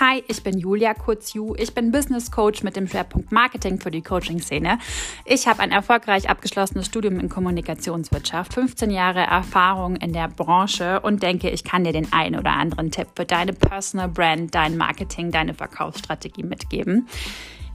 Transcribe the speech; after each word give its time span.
Hi, 0.00 0.22
ich 0.28 0.44
bin 0.44 0.56
Julia 0.56 0.94
Kurzju. 0.94 1.56
Ich 1.58 1.74
bin 1.74 1.90
Business 1.90 2.30
Coach 2.30 2.62
mit 2.62 2.76
dem 2.76 2.86
Schwerpunkt 2.86 3.32
Marketing 3.32 3.80
für 3.80 3.90
die 3.90 4.00
Coaching-Szene. 4.00 4.78
Ich 5.24 5.48
habe 5.48 5.58
ein 5.58 5.72
erfolgreich 5.72 6.30
abgeschlossenes 6.30 6.86
Studium 6.86 7.18
in 7.18 7.28
Kommunikationswirtschaft, 7.28 8.54
15 8.54 8.92
Jahre 8.92 9.22
Erfahrung 9.22 9.96
in 9.96 10.12
der 10.12 10.28
Branche 10.28 11.00
und 11.00 11.24
denke, 11.24 11.50
ich 11.50 11.64
kann 11.64 11.82
dir 11.82 11.92
den 11.92 12.12
einen 12.12 12.38
oder 12.38 12.52
anderen 12.52 12.92
Tipp 12.92 13.08
für 13.16 13.24
deine 13.24 13.52
Personal 13.52 14.06
Brand, 14.06 14.54
dein 14.54 14.76
Marketing, 14.76 15.32
deine 15.32 15.52
Verkaufsstrategie 15.52 16.44
mitgeben. 16.44 17.08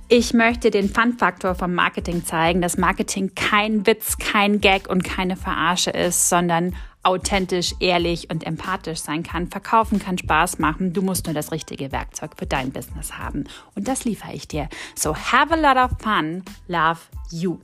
Ich 0.08 0.34
möchte 0.34 0.72
den 0.72 0.88
Fun-Faktor 0.88 1.56
vom 1.56 1.74
Marketing 1.74 2.24
zeigen, 2.24 2.62
dass 2.62 2.78
Marketing 2.78 3.36
kein 3.36 3.86
Witz, 3.86 4.18
kein 4.18 4.62
Gag 4.62 4.90
und 4.90 5.04
keine 5.04 5.36
Verarsche 5.36 5.90
ist, 5.90 6.30
sondern 6.30 6.74
authentisch, 7.04 7.76
ehrlich 7.80 8.30
und 8.30 8.46
empathisch 8.46 9.00
sein 9.00 9.24
kann. 9.24 9.48
Verkaufen 9.50 10.00
kann 10.00 10.18
Spaß 10.18 10.60
machen. 10.60 10.94
Du 10.94 11.02
musst 11.02 11.26
nur 11.26 11.36
das 11.36 11.52
richtige 11.52 11.92
Werkzeug 11.92 12.32
für 12.38 12.46
dein 12.46 12.72
Business 12.72 13.18
haben. 13.18 13.44
Und 13.76 13.88
das 13.88 14.06
liefere 14.06 14.34
ich 14.34 14.48
dir. 14.48 14.70
So 14.96 15.16
have 15.16 15.54
a 15.54 15.58
lot 15.58 15.78
of 15.78 15.98
fun. 16.00 16.44
Love 16.68 17.02
you. 17.30 17.60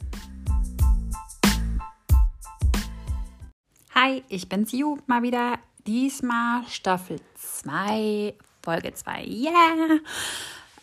Hi, 3.96 4.24
ich 4.30 4.48
bin's 4.48 4.72
Ju, 4.72 4.98
mal 5.08 5.24
wieder. 5.24 5.58
Diesmal 5.88 6.64
Staffel 6.68 7.20
2, 7.36 8.34
Folge 8.62 8.94
2. 8.94 9.24
Yeah! 9.24 10.00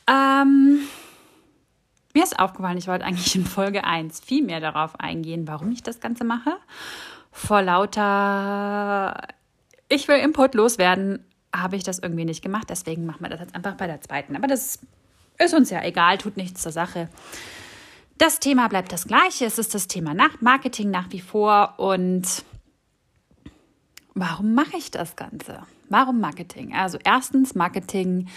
Ähm, 0.09 0.81
mir 2.15 2.25
ist 2.25 2.39
aufgefallen, 2.39 2.79
ich 2.79 2.89
wollte 2.89 3.05
eigentlich 3.05 3.35
in 3.37 3.45
Folge 3.45 3.85
1 3.85 4.21
viel 4.21 4.43
mehr 4.43 4.61
darauf 4.61 4.99
eingehen, 4.99 5.47
warum 5.47 5.71
ich 5.71 5.83
das 5.83 6.01
Ganze 6.01 6.25
mache 6.25 6.57
vor 7.37 7.63
lauter 7.63 9.15
ich 9.89 10.09
will 10.09 10.17
Input 10.17 10.55
loswerden, 10.55 11.25
habe 11.55 11.77
ich 11.77 11.85
das 11.85 11.99
irgendwie 11.99 12.25
nicht 12.25 12.43
gemacht. 12.43 12.69
Deswegen 12.71 13.07
machen 13.07 13.23
wir 13.23 13.29
das 13.29 13.41
jetzt 13.41 13.55
einfach 13.55 13.75
bei 13.75 13.87
der 13.87 14.01
zweiten. 14.01 14.37
Aber 14.37 14.47
das 14.47 14.81
ist 15.39 15.55
uns 15.55 15.71
ja 15.71 15.83
egal, 15.83 16.19
tut 16.19 16.37
nichts 16.37 16.63
zur 16.63 16.73
Sache. 16.73 17.09
Das 18.19 18.41
Thema 18.41 18.69
bleibt 18.69 18.93
das 18.93 19.07
gleiche. 19.07 19.45
Es 19.45 19.59
ist 19.59 19.75
das 19.75 19.89
Thema 19.89 20.15
nach 20.15 20.41
Marketing 20.41 20.91
nach 20.91 21.13
wie 21.13 21.21
vor. 21.21 21.75
Und 21.79 22.45
warum 24.15 24.55
mache 24.55 24.77
ich 24.77 24.91
das 24.91 25.15
Ganze? 25.17 25.63
Warum 25.89 26.21
Marketing? 26.21 26.75
Also 26.75 26.99
erstens, 27.05 27.55
Marketing 27.55 28.29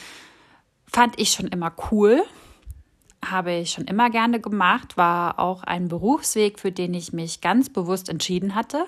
fand 0.86 1.20
ich 1.20 1.31
schon 1.31 1.47
immer 1.47 1.73
cool 1.92 2.22
habe 3.23 3.53
ich 3.53 3.72
schon 3.72 3.86
immer 3.86 4.09
gerne 4.09 4.39
gemacht, 4.39 4.98
war 4.98 5.39
auch 5.39 5.64
ein 5.64 5.88
Berufsweg, 5.88 6.59
für 6.59 6.72
den 6.72 6.94
ich 6.94 7.14
mich 7.14 7.42
ganz 7.42 7.70
bewusst 7.70 8.09
entschieden 8.09 8.56
hatte. 8.56 8.86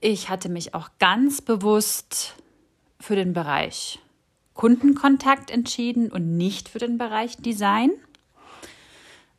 Ich 0.00 0.28
hatte 0.28 0.48
mich 0.48 0.74
auch 0.74 0.90
ganz 0.98 1.40
bewusst 1.40 2.34
für 3.00 3.16
den 3.16 3.32
Bereich 3.32 3.98
Kundenkontakt 4.54 5.50
entschieden 5.50 6.10
und 6.10 6.36
nicht 6.36 6.68
für 6.68 6.78
den 6.78 6.96
Bereich 6.96 7.36
Design, 7.36 7.90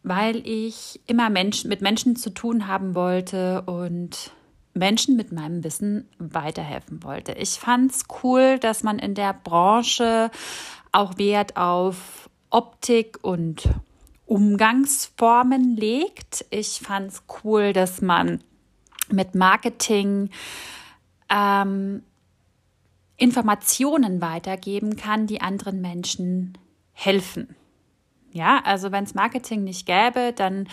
weil 0.03 0.47
ich 0.47 1.02
immer 1.08 1.30
Menschen, 1.30 1.69
mit 1.69 1.81
Menschen 1.81 2.16
zu 2.16 2.30
tun 2.30 2.67
haben 2.67 2.95
wollte 2.95 3.64
und 3.64 4.31
Menschen 4.73 5.16
mit 5.16 5.31
meinem 5.31 5.64
Wissen 5.64 6.08
weiterhelfen 6.19 7.03
wollte. 7.03 7.34
Ich 7.34 7.52
fand 7.52 7.91
es 7.91 8.03
cool, 8.23 8.59
dass 8.59 8.84
man 8.84 9.00
in 9.00 9.16
der 9.16 9.34
Branche 9.34 10.30
auch 10.91 11.17
Wert 11.17 11.58
auf 11.58 12.30
Optik 12.50 13.19
und 13.23 13.67
Umgangsformen 14.28 15.75
legt. 15.75 16.45
Ich 16.50 16.81
fand 16.83 17.11
es 17.11 17.23
cool, 17.44 17.73
dass 17.73 18.02
man 18.02 18.44
mit 19.09 19.36
Marketing 19.36 20.30
ähm, 21.30 22.03
Informationen 23.16 24.22
weitergeben 24.22 24.95
kann, 24.95 25.28
die 25.28 25.42
anderen 25.42 25.81
Menschen 25.81 26.58
helfen. 26.94 27.56
Ja, 28.31 28.62
also 28.63 28.91
wenn 28.91 29.06
es 29.06 29.16
Marketing 29.16 29.63
nicht 29.63 29.85
gäbe, 29.88 30.34
dann 30.35 30.68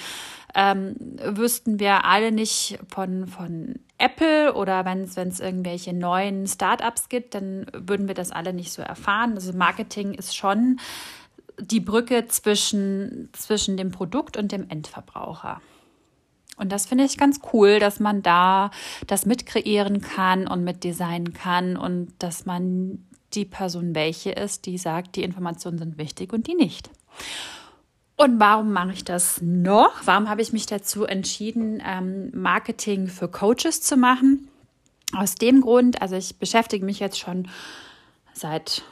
ähm, 0.54 0.96
wüssten 1.24 1.78
wir 1.78 2.04
alle 2.04 2.32
nicht 2.32 2.78
von, 2.88 3.26
von 3.26 3.76
Apple 3.98 4.54
oder 4.54 4.84
wenn 4.84 5.02
es 5.02 5.40
irgendwelche 5.40 5.92
neuen 5.92 6.46
Startups 6.46 7.08
gibt, 7.08 7.34
dann 7.34 7.66
würden 7.72 8.08
wir 8.08 8.14
das 8.14 8.32
alle 8.32 8.52
nicht 8.52 8.72
so 8.72 8.82
erfahren. 8.82 9.34
Also 9.34 9.52
Marketing 9.52 10.12
ist 10.12 10.36
schon 10.36 10.78
die 11.58 11.80
Brücke 11.80 12.26
zwischen, 12.28 13.28
zwischen 13.32 13.76
dem 13.76 13.90
Produkt 13.90 14.36
und 14.36 14.52
dem 14.52 14.68
Endverbraucher. 14.68 15.60
Und 16.56 16.70
das 16.70 16.86
finde 16.86 17.04
ich 17.04 17.18
ganz 17.18 17.40
cool, 17.52 17.78
dass 17.78 18.00
man 18.00 18.22
da 18.22 18.70
das 19.06 19.26
mitkreieren 19.26 20.00
kann 20.00 20.46
und 20.46 20.62
mitdesignen 20.62 21.32
kann 21.32 21.76
und 21.76 22.12
dass 22.18 22.46
man 22.46 23.04
die 23.34 23.44
Person 23.44 23.94
welche 23.94 24.30
ist, 24.30 24.66
die 24.66 24.78
sagt, 24.78 25.16
die 25.16 25.24
Informationen 25.24 25.78
sind 25.78 25.98
wichtig 25.98 26.32
und 26.32 26.46
die 26.46 26.54
nicht. 26.54 26.90
Und 28.16 28.38
warum 28.38 28.72
mache 28.72 28.92
ich 28.92 29.04
das 29.04 29.40
noch? 29.42 29.92
Warum 30.04 30.28
habe 30.28 30.42
ich 30.42 30.52
mich 30.52 30.66
dazu 30.66 31.04
entschieden, 31.04 31.82
ähm, 31.84 32.30
Marketing 32.32 33.08
für 33.08 33.28
Coaches 33.28 33.80
zu 33.80 33.96
machen? 33.96 34.48
Aus 35.16 35.34
dem 35.34 35.60
Grund, 35.60 36.00
also 36.00 36.14
ich 36.14 36.38
beschäftige 36.38 36.84
mich 36.84 37.00
jetzt 37.00 37.18
schon 37.18 37.48
seit 38.32 38.84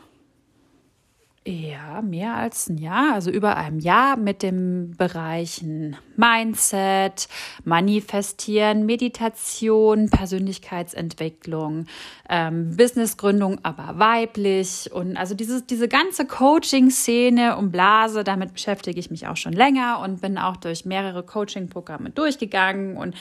ja, 1.45 2.03
mehr 2.03 2.37
als 2.37 2.69
ein 2.69 2.79
Jahr, 2.79 3.15
also 3.15 3.31
über 3.31 3.57
einem 3.57 3.81
Jahr 3.81 4.17
mit 4.17 4.43
den 4.43 4.93
Bereichen 4.97 5.97
Mindset, 6.17 7.27
Manifestieren, 7.65 8.87
Meditation, 8.87 10.09
Persönlichkeitsentwicklung, 10.09 11.87
ähm, 12.29 12.77
Businessgründung, 12.77 13.59
aber 13.65 13.99
weiblich. 13.99 14.93
Und 14.93 15.17
also 15.17 15.35
dieses, 15.35 15.67
diese 15.67 15.89
ganze 15.89 16.27
Coaching-Szene 16.27 17.57
und 17.57 17.73
Blase, 17.73 18.23
damit 18.23 18.53
beschäftige 18.53 19.01
ich 19.01 19.11
mich 19.11 19.27
auch 19.27 19.37
schon 19.37 19.53
länger 19.53 19.99
und 19.99 20.21
bin 20.21 20.39
auch 20.39 20.57
durch 20.57 20.85
mehrere 20.85 21.25
Coaching-Programme 21.25 22.11
durchgegangen 22.11 22.97
und 22.97 23.17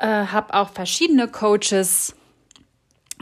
äh, 0.00 0.06
habe 0.06 0.54
auch 0.54 0.70
verschiedene 0.70 1.28
Coaches 1.28 2.14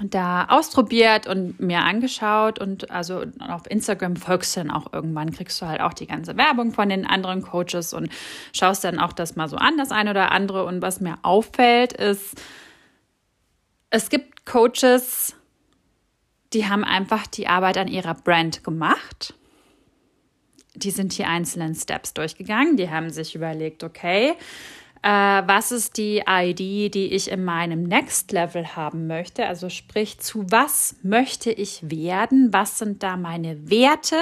da 0.05 0.47
ausprobiert 0.47 1.27
und 1.27 1.59
mir 1.61 1.81
angeschaut 1.81 2.61
und 2.61 2.91
also 2.91 3.25
auf 3.41 3.69
Instagram 3.69 4.17
folgst 4.17 4.57
du 4.57 4.61
dann 4.61 4.71
auch 4.71 4.93
irgendwann, 4.93 5.33
kriegst 5.33 5.61
du 5.61 5.67
halt 5.67 5.81
auch 5.81 5.93
die 5.93 6.07
ganze 6.07 6.37
Werbung 6.37 6.73
von 6.73 6.89
den 6.89 7.07
anderen 7.07 7.43
Coaches 7.43 7.93
und 7.93 8.09
schaust 8.53 8.85
dann 8.85 8.99
auch 8.99 9.13
das 9.13 9.35
mal 9.37 9.49
so 9.49 9.57
an, 9.57 9.77
das 9.77 9.91
eine 9.91 10.11
oder 10.11 10.31
andere. 10.31 10.65
Und 10.65 10.83
was 10.83 11.01
mir 11.01 11.19
auffällt, 11.23 11.93
ist, 11.93 12.41
es 13.91 14.09
gibt 14.09 14.47
Coaches, 14.47 15.35
die 16.53 16.69
haben 16.69 16.85
einfach 16.85 17.27
die 17.27 17.49
Arbeit 17.49 17.77
an 17.79 17.89
ihrer 17.89 18.15
Brand 18.15 18.63
gemacht. 18.65 19.35
Die 20.75 20.91
sind 20.91 21.19
die 21.19 21.25
einzelnen 21.25 21.75
Steps 21.75 22.15
durchgegangen, 22.15 22.77
die 22.77 22.89
haben 22.89 23.11
sich 23.11 23.35
überlegt, 23.35 23.83
okay, 23.83 24.35
äh, 25.03 25.09
was 25.09 25.73
ist 25.73 25.97
die 25.97 26.23
ID, 26.27 26.95
die 26.95 27.13
ich 27.13 27.31
in 27.31 27.45
meinem 27.45 27.85
Next 27.85 28.33
Level 28.33 28.77
haben 28.77 29.07
möchte. 29.07 29.47
Also 29.47 29.69
sprich, 29.69 30.19
zu 30.19 30.45
was 30.51 30.97
möchte 31.03 31.51
ich 31.51 31.91
werden? 31.91 32.53
Was 32.53 32.79
sind 32.79 33.03
da 33.03 33.17
meine 33.17 33.71
Werte? 33.71 34.17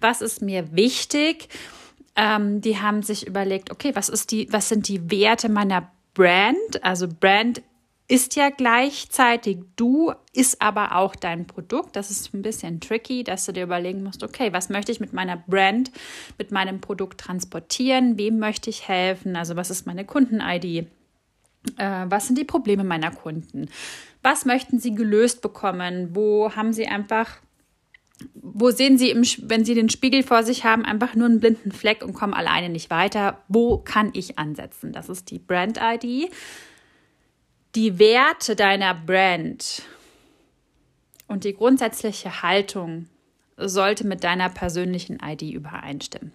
Was 0.00 0.20
ist 0.20 0.42
mir 0.42 0.74
wichtig? 0.74 1.48
Ähm, 2.14 2.60
die 2.60 2.78
haben 2.78 3.02
sich 3.02 3.26
überlegt, 3.26 3.70
okay, 3.70 3.92
was 3.94 4.08
ist 4.08 4.30
die, 4.30 4.52
was 4.52 4.68
sind 4.68 4.88
die 4.88 5.10
Werte 5.10 5.48
meiner 5.48 5.90
Brand? 6.14 6.82
Also 6.82 7.08
Brand 7.08 7.62
ist 8.12 8.36
ja 8.36 8.50
gleichzeitig 8.50 9.60
du, 9.74 10.12
ist 10.34 10.60
aber 10.60 10.96
auch 10.96 11.16
dein 11.16 11.46
Produkt. 11.46 11.96
Das 11.96 12.10
ist 12.10 12.34
ein 12.34 12.42
bisschen 12.42 12.78
tricky, 12.78 13.24
dass 13.24 13.46
du 13.46 13.52
dir 13.52 13.62
überlegen 13.62 14.02
musst, 14.02 14.22
okay, 14.22 14.52
was 14.52 14.68
möchte 14.68 14.92
ich 14.92 15.00
mit 15.00 15.14
meiner 15.14 15.38
Brand, 15.38 15.90
mit 16.36 16.52
meinem 16.52 16.82
Produkt 16.82 17.20
transportieren? 17.20 18.18
Wem 18.18 18.38
möchte 18.38 18.68
ich 18.68 18.86
helfen? 18.86 19.34
Also 19.34 19.56
was 19.56 19.70
ist 19.70 19.86
meine 19.86 20.04
Kunden-ID? 20.04 20.64
Äh, 21.78 22.04
was 22.04 22.26
sind 22.26 22.36
die 22.36 22.44
Probleme 22.44 22.84
meiner 22.84 23.12
Kunden? 23.12 23.70
Was 24.20 24.44
möchten 24.44 24.78
sie 24.78 24.94
gelöst 24.94 25.40
bekommen? 25.40 26.10
Wo 26.12 26.54
haben 26.54 26.74
sie 26.74 26.86
einfach 26.86 27.38
wo 28.34 28.70
sehen 28.70 28.98
Sie, 28.98 29.10
im, 29.10 29.22
wenn 29.48 29.64
Sie 29.64 29.74
den 29.74 29.88
Spiegel 29.88 30.22
vor 30.22 30.44
sich 30.44 30.64
haben, 30.64 30.84
einfach 30.84 31.16
nur 31.16 31.26
einen 31.26 31.40
blinden 31.40 31.72
Fleck 31.72 32.04
und 32.04 32.12
kommen 32.12 32.34
alleine 32.34 32.68
nicht 32.68 32.88
weiter? 32.88 33.42
Wo 33.48 33.78
kann 33.78 34.10
ich 34.12 34.38
ansetzen? 34.38 34.92
Das 34.92 35.08
ist 35.08 35.28
die 35.32 35.40
Brand-ID 35.40 36.30
die 37.74 37.98
Werte 37.98 38.54
deiner 38.54 38.94
Brand 38.94 39.82
und 41.26 41.44
die 41.44 41.54
grundsätzliche 41.54 42.42
Haltung 42.42 43.08
sollte 43.56 44.06
mit 44.06 44.24
deiner 44.24 44.50
persönlichen 44.50 45.18
ID 45.24 45.42
übereinstimmen. 45.42 46.32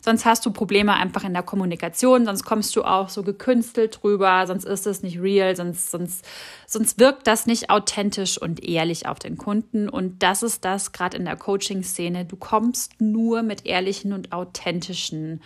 Sonst 0.00 0.24
hast 0.24 0.44
du 0.44 0.50
Probleme 0.50 0.94
einfach 0.94 1.22
in 1.22 1.32
der 1.32 1.44
Kommunikation, 1.44 2.24
sonst 2.24 2.44
kommst 2.44 2.74
du 2.74 2.82
auch 2.82 3.08
so 3.08 3.22
gekünstelt 3.22 4.00
drüber, 4.02 4.44
sonst 4.46 4.64
ist 4.64 4.86
es 4.86 5.02
nicht 5.02 5.20
real, 5.20 5.54
sonst, 5.54 5.90
sonst, 5.92 6.24
sonst 6.66 6.98
wirkt 6.98 7.28
das 7.28 7.46
nicht 7.46 7.70
authentisch 7.70 8.38
und 8.38 8.64
ehrlich 8.64 9.06
auf 9.06 9.20
den 9.20 9.36
Kunden. 9.38 9.88
Und 9.88 10.22
das 10.22 10.42
ist 10.42 10.64
das 10.64 10.90
gerade 10.90 11.16
in 11.16 11.24
der 11.24 11.36
Coaching-Szene. 11.36 12.24
Du 12.24 12.36
kommst 12.36 13.00
nur 13.00 13.42
mit 13.42 13.64
ehrlichen 13.64 14.12
und 14.12 14.32
authentischen 14.32 15.40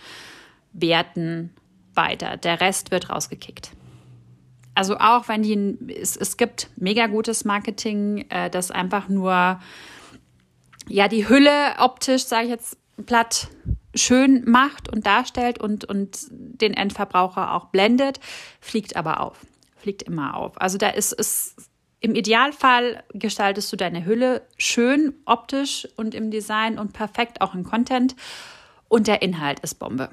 Werten 0.73 1.53
weiter. 1.93 2.37
Der 2.37 2.59
Rest 2.59 2.89
wird 2.89 3.11
rausgekickt. 3.11 3.71
Also 4.77 4.99
auch 4.99 5.27
wenn 5.27 5.41
die, 5.41 5.75
es, 5.91 6.15
es 6.15 6.37
gibt 6.37 6.69
mega 6.75 7.07
gutes 7.07 7.45
Marketing, 7.45 8.27
äh, 8.29 8.51
das 8.51 8.69
einfach 8.69 9.09
nur 9.09 9.59
ja 10.87 11.07
die 11.07 11.27
Hülle 11.27 11.73
optisch, 11.79 12.25
sage 12.25 12.43
ich 12.43 12.51
jetzt 12.51 12.77
platt, 13.07 13.47
schön 13.95 14.43
macht 14.45 14.87
und 14.93 15.07
darstellt 15.07 15.59
und, 15.59 15.85
und 15.85 16.27
den 16.29 16.75
Endverbraucher 16.75 17.55
auch 17.55 17.65
blendet, 17.69 18.19
fliegt 18.61 18.95
aber 18.95 19.21
auf. 19.21 19.47
Fliegt 19.77 20.03
immer 20.03 20.37
auf. 20.37 20.61
Also 20.61 20.77
da 20.77 20.89
ist 20.89 21.11
es. 21.11 21.55
Im 21.99 22.13
Idealfall 22.13 23.03
gestaltest 23.15 23.73
du 23.73 23.77
deine 23.77 24.05
Hülle 24.05 24.43
schön 24.59 25.15
optisch 25.25 25.87
und 25.95 26.13
im 26.13 26.29
Design 26.29 26.77
und 26.77 26.93
perfekt 26.93 27.41
auch 27.41 27.55
im 27.55 27.63
Content 27.63 28.15
und 28.87 29.07
der 29.07 29.23
Inhalt 29.23 29.59
ist 29.61 29.79
Bombe. 29.79 30.11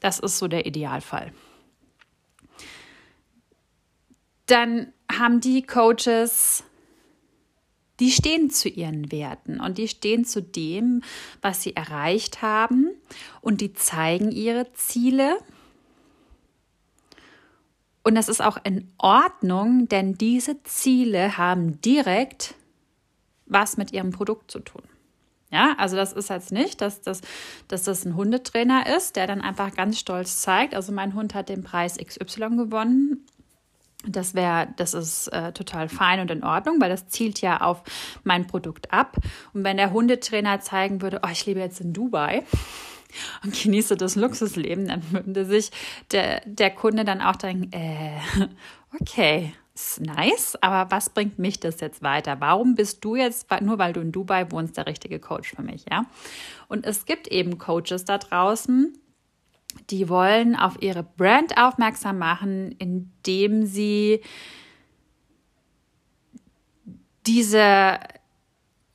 Das 0.00 0.18
ist 0.18 0.36
so 0.36 0.46
der 0.46 0.66
Idealfall. 0.66 1.32
Dann 4.52 4.92
haben 5.10 5.40
die 5.40 5.62
Coaches 5.62 6.62
die 8.00 8.10
stehen 8.10 8.50
zu 8.50 8.68
ihren 8.68 9.12
Werten 9.12 9.60
und 9.60 9.78
die 9.78 9.86
stehen 9.86 10.24
zu 10.24 10.42
dem, 10.42 11.02
was 11.40 11.62
sie 11.62 11.76
erreicht 11.76 12.42
haben 12.42 12.90
und 13.40 13.60
die 13.60 13.74
zeigen 13.74 14.32
ihre 14.32 14.72
Ziele. 14.72 15.38
Und 18.02 18.16
das 18.16 18.28
ist 18.28 18.42
auch 18.42 18.58
in 18.64 18.90
Ordnung, 18.98 19.88
denn 19.88 20.14
diese 20.14 20.60
Ziele 20.64 21.38
haben 21.38 21.80
direkt 21.80 22.56
was 23.46 23.76
mit 23.76 23.92
ihrem 23.92 24.10
Produkt 24.10 24.50
zu 24.50 24.58
tun. 24.58 24.82
Ja, 25.52 25.74
also 25.78 25.94
das 25.94 26.12
ist 26.12 26.28
jetzt 26.28 26.50
nicht, 26.50 26.80
dass 26.80 27.02
das, 27.02 27.20
dass 27.68 27.84
das 27.84 28.04
ein 28.04 28.16
Hundetrainer 28.16 28.96
ist, 28.96 29.14
der 29.14 29.28
dann 29.28 29.42
einfach 29.42 29.76
ganz 29.76 29.98
stolz 30.00 30.40
zeigt, 30.42 30.74
also 30.74 30.90
mein 30.90 31.14
Hund 31.14 31.34
hat 31.34 31.50
den 31.50 31.62
Preis 31.62 31.98
XY 31.98 32.56
gewonnen 32.56 33.26
das 34.06 34.34
wäre, 34.34 34.68
das 34.76 34.94
ist 34.94 35.28
äh, 35.28 35.52
total 35.52 35.88
fein 35.88 36.20
und 36.20 36.30
in 36.30 36.44
Ordnung, 36.44 36.80
weil 36.80 36.90
das 36.90 37.08
zielt 37.08 37.40
ja 37.40 37.60
auf 37.60 37.82
mein 38.24 38.46
Produkt 38.46 38.92
ab. 38.92 39.16
Und 39.52 39.64
wenn 39.64 39.76
der 39.76 39.92
Hundetrainer 39.92 40.60
zeigen 40.60 41.02
würde, 41.02 41.20
oh, 41.24 41.28
ich 41.30 41.46
lebe 41.46 41.60
jetzt 41.60 41.80
in 41.80 41.92
Dubai 41.92 42.44
und 43.44 43.60
genieße 43.60 43.96
das 43.96 44.16
Luxusleben, 44.16 44.88
dann 44.88 45.02
würde 45.12 45.44
sich 45.44 45.70
der, 46.10 46.42
der 46.46 46.70
Kunde 46.70 47.04
dann 47.04 47.20
auch 47.20 47.36
denken, 47.36 47.72
äh, 47.72 48.18
okay, 49.00 49.54
ist 49.74 50.00
nice, 50.00 50.56
aber 50.60 50.90
was 50.90 51.10
bringt 51.10 51.38
mich 51.38 51.58
das 51.58 51.80
jetzt 51.80 52.02
weiter? 52.02 52.40
Warum 52.40 52.74
bist 52.74 53.02
du 53.04 53.16
jetzt, 53.16 53.46
nur 53.62 53.78
weil 53.78 53.94
du 53.94 54.00
in 54.00 54.12
Dubai 54.12 54.50
wohnst, 54.50 54.76
der 54.76 54.86
richtige 54.86 55.18
Coach 55.18 55.54
für 55.54 55.62
mich, 55.62 55.86
ja? 55.90 56.04
Und 56.68 56.84
es 56.84 57.06
gibt 57.06 57.28
eben 57.28 57.58
Coaches 57.58 58.04
da 58.04 58.18
draußen, 58.18 58.92
die 59.90 60.08
wollen 60.08 60.56
auf 60.56 60.80
ihre 60.80 61.02
Brand 61.02 61.58
aufmerksam 61.58 62.18
machen, 62.18 62.72
indem 62.78 63.66
sie 63.66 64.20
diese, 67.26 67.98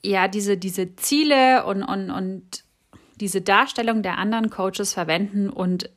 ja, 0.03 0.27
diese, 0.27 0.57
diese 0.57 0.95
Ziele 0.95 1.65
und, 1.65 1.83
und, 1.83 2.11
und 2.11 2.63
diese 3.19 3.41
Darstellung 3.41 4.03
der 4.03 4.17
anderen 4.17 4.49
Coaches 4.49 4.93
verwenden 4.93 5.49
und 5.49 5.89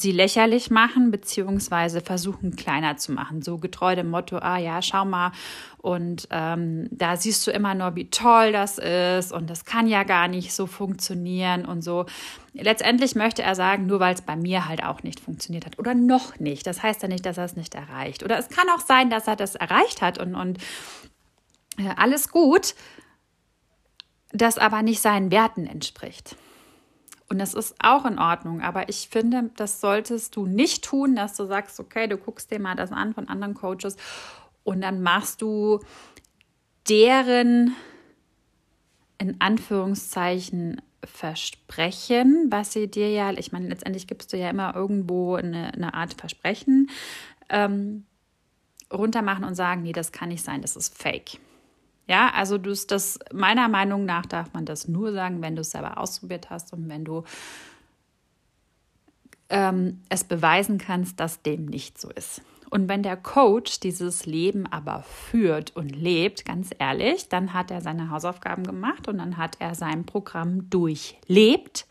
sie 0.00 0.12
lächerlich 0.12 0.70
machen, 0.70 1.10
beziehungsweise 1.10 2.00
versuchen 2.00 2.56
kleiner 2.56 2.96
zu 2.96 3.12
machen. 3.12 3.42
So 3.42 3.58
getreu 3.58 3.94
dem 3.94 4.10
Motto, 4.10 4.38
ah 4.38 4.58
ja, 4.58 4.80
schau 4.82 5.04
mal, 5.04 5.32
und 5.78 6.26
ähm, 6.32 6.88
da 6.90 7.16
siehst 7.16 7.46
du 7.46 7.52
immer 7.52 7.74
nur, 7.74 7.94
wie 7.94 8.10
toll 8.10 8.52
das 8.52 8.78
ist 8.78 9.32
und 9.32 9.48
das 9.48 9.64
kann 9.64 9.86
ja 9.86 10.02
gar 10.02 10.26
nicht 10.26 10.52
so 10.52 10.66
funktionieren 10.66 11.64
und 11.64 11.82
so. 11.82 12.06
Letztendlich 12.52 13.14
möchte 13.14 13.42
er 13.42 13.54
sagen, 13.54 13.86
nur 13.86 14.00
weil 14.00 14.14
es 14.14 14.22
bei 14.22 14.34
mir 14.34 14.68
halt 14.68 14.82
auch 14.82 15.04
nicht 15.04 15.20
funktioniert 15.20 15.66
hat 15.66 15.78
oder 15.78 15.94
noch 15.94 16.40
nicht. 16.40 16.66
Das 16.66 16.82
heißt 16.82 17.02
ja 17.02 17.08
nicht, 17.08 17.24
dass 17.24 17.38
er 17.38 17.44
es 17.44 17.56
nicht 17.56 17.76
erreicht. 17.76 18.24
Oder 18.24 18.38
es 18.38 18.48
kann 18.48 18.68
auch 18.70 18.80
sein, 18.80 19.08
dass 19.08 19.28
er 19.28 19.36
das 19.36 19.54
erreicht 19.54 20.02
hat 20.02 20.18
und, 20.18 20.34
und 20.34 20.58
äh, 21.78 21.94
alles 21.96 22.30
gut, 22.30 22.74
das 24.32 24.58
aber 24.58 24.82
nicht 24.82 25.00
seinen 25.00 25.30
Werten 25.30 25.66
entspricht. 25.66 26.36
Und 27.28 27.38
das 27.38 27.54
ist 27.54 27.74
auch 27.78 28.06
in 28.06 28.18
Ordnung. 28.18 28.62
Aber 28.62 28.88
ich 28.88 29.08
finde, 29.10 29.50
das 29.56 29.80
solltest 29.80 30.34
du 30.36 30.46
nicht 30.46 30.84
tun, 30.84 31.14
dass 31.14 31.36
du 31.36 31.44
sagst, 31.44 31.78
okay, 31.78 32.06
du 32.06 32.16
guckst 32.16 32.50
dir 32.50 32.58
mal 32.58 32.74
das 32.74 32.90
an 32.90 33.12
von 33.14 33.28
anderen 33.28 33.54
Coaches 33.54 33.96
und 34.64 34.80
dann 34.80 35.02
machst 35.02 35.42
du 35.42 35.80
deren 36.88 37.74
in 39.18 39.40
Anführungszeichen 39.40 40.80
Versprechen, 41.04 42.46
was 42.50 42.72
sie 42.72 42.88
dir 42.88 43.10
ja, 43.10 43.32
ich 43.32 43.52
meine, 43.52 43.68
letztendlich 43.68 44.06
gibst 44.06 44.32
du 44.32 44.36
ja 44.36 44.50
immer 44.50 44.74
irgendwo 44.74 45.36
eine, 45.36 45.72
eine 45.72 45.94
Art 45.94 46.14
Versprechen, 46.14 46.90
ähm, 47.48 48.04
runtermachen 48.92 49.44
und 49.44 49.54
sagen, 49.54 49.82
nee, 49.82 49.92
das 49.92 50.12
kann 50.12 50.30
nicht 50.30 50.44
sein, 50.44 50.60
das 50.60 50.76
ist 50.76 50.96
fake. 50.96 51.38
Ja, 52.08 52.30
also 52.34 52.56
du 52.56 52.74
das 52.74 53.18
meiner 53.32 53.68
Meinung 53.68 54.06
nach 54.06 54.24
darf 54.24 54.52
man 54.54 54.64
das 54.64 54.88
nur 54.88 55.12
sagen, 55.12 55.42
wenn 55.42 55.54
du 55.54 55.60
es 55.60 55.70
selber 55.70 55.98
ausprobiert 55.98 56.48
hast 56.48 56.72
und 56.72 56.88
wenn 56.88 57.04
du 57.04 57.24
ähm, 59.50 60.00
es 60.08 60.24
beweisen 60.24 60.78
kannst, 60.78 61.20
dass 61.20 61.42
dem 61.42 61.66
nicht 61.66 62.00
so 62.00 62.10
ist. 62.10 62.42
Und 62.70 62.88
wenn 62.88 63.02
der 63.02 63.16
Coach 63.16 63.80
dieses 63.80 64.26
Leben 64.26 64.66
aber 64.66 65.02
führt 65.02 65.74
und 65.74 65.88
lebt, 65.90 66.44
ganz 66.44 66.70
ehrlich, 66.78 67.28
dann 67.28 67.54
hat 67.54 67.70
er 67.70 67.80
seine 67.80 68.10
Hausaufgaben 68.10 68.64
gemacht 68.64 69.08
und 69.08 69.18
dann 69.18 69.36
hat 69.36 69.56
er 69.58 69.74
sein 69.74 70.04
Programm 70.04 70.68
durchlebt 70.68 71.86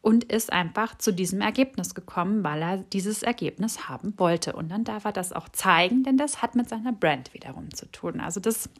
und 0.00 0.24
ist 0.24 0.52
einfach 0.52 0.96
zu 0.96 1.12
diesem 1.12 1.42
Ergebnis 1.42 1.94
gekommen, 1.94 2.42
weil 2.42 2.62
er 2.62 2.78
dieses 2.78 3.22
Ergebnis 3.22 3.88
haben 3.88 4.14
wollte. 4.16 4.54
Und 4.54 4.70
dann 4.70 4.84
darf 4.84 5.04
er 5.04 5.12
das 5.12 5.32
auch 5.32 5.50
zeigen, 5.50 6.04
denn 6.04 6.16
das 6.16 6.40
hat 6.40 6.54
mit 6.54 6.68
seiner 6.70 6.92
Brand 6.92 7.34
wiederum 7.34 7.74
zu 7.74 7.90
tun. 7.90 8.20
Also 8.20 8.40
das 8.40 8.70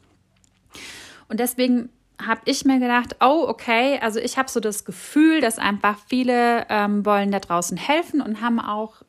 und 1.27 1.39
deswegen 1.39 1.89
habe 2.21 2.41
ich 2.45 2.65
mir 2.65 2.79
gedacht, 2.79 3.15
oh, 3.21 3.45
okay, 3.47 3.99
also 4.01 4.19
ich 4.19 4.37
habe 4.37 4.49
so 4.49 4.59
das 4.59 4.83
Gefühl, 4.83 5.41
dass 5.41 5.57
einfach 5.57 5.97
viele 6.07 6.65
ähm, 6.69 7.05
wollen 7.05 7.31
da 7.31 7.39
draußen 7.39 7.77
helfen 7.77 8.21
und 8.21 8.41
haben 8.41 8.59
auch 8.59 9.01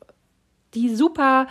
die 0.74 0.94
super 0.94 1.48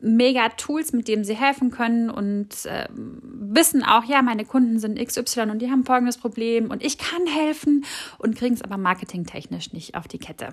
mega 0.00 0.50
Tools, 0.50 0.92
mit 0.92 1.08
denen 1.08 1.24
sie 1.24 1.34
helfen 1.34 1.70
können 1.70 2.10
und 2.10 2.66
äh, 2.66 2.86
wissen 2.92 3.82
auch, 3.82 4.04
ja, 4.04 4.22
meine 4.22 4.44
Kunden 4.44 4.78
sind 4.78 4.98
XY 4.98 5.50
und 5.50 5.58
die 5.60 5.70
haben 5.70 5.84
folgendes 5.84 6.18
Problem 6.18 6.70
und 6.70 6.84
ich 6.84 6.98
kann 6.98 7.26
helfen 7.26 7.84
und 8.18 8.36
kriegen 8.36 8.54
es 8.54 8.62
aber 8.62 8.76
marketingtechnisch 8.76 9.72
nicht 9.72 9.96
auf 9.96 10.06
die 10.06 10.18
Kette. 10.18 10.50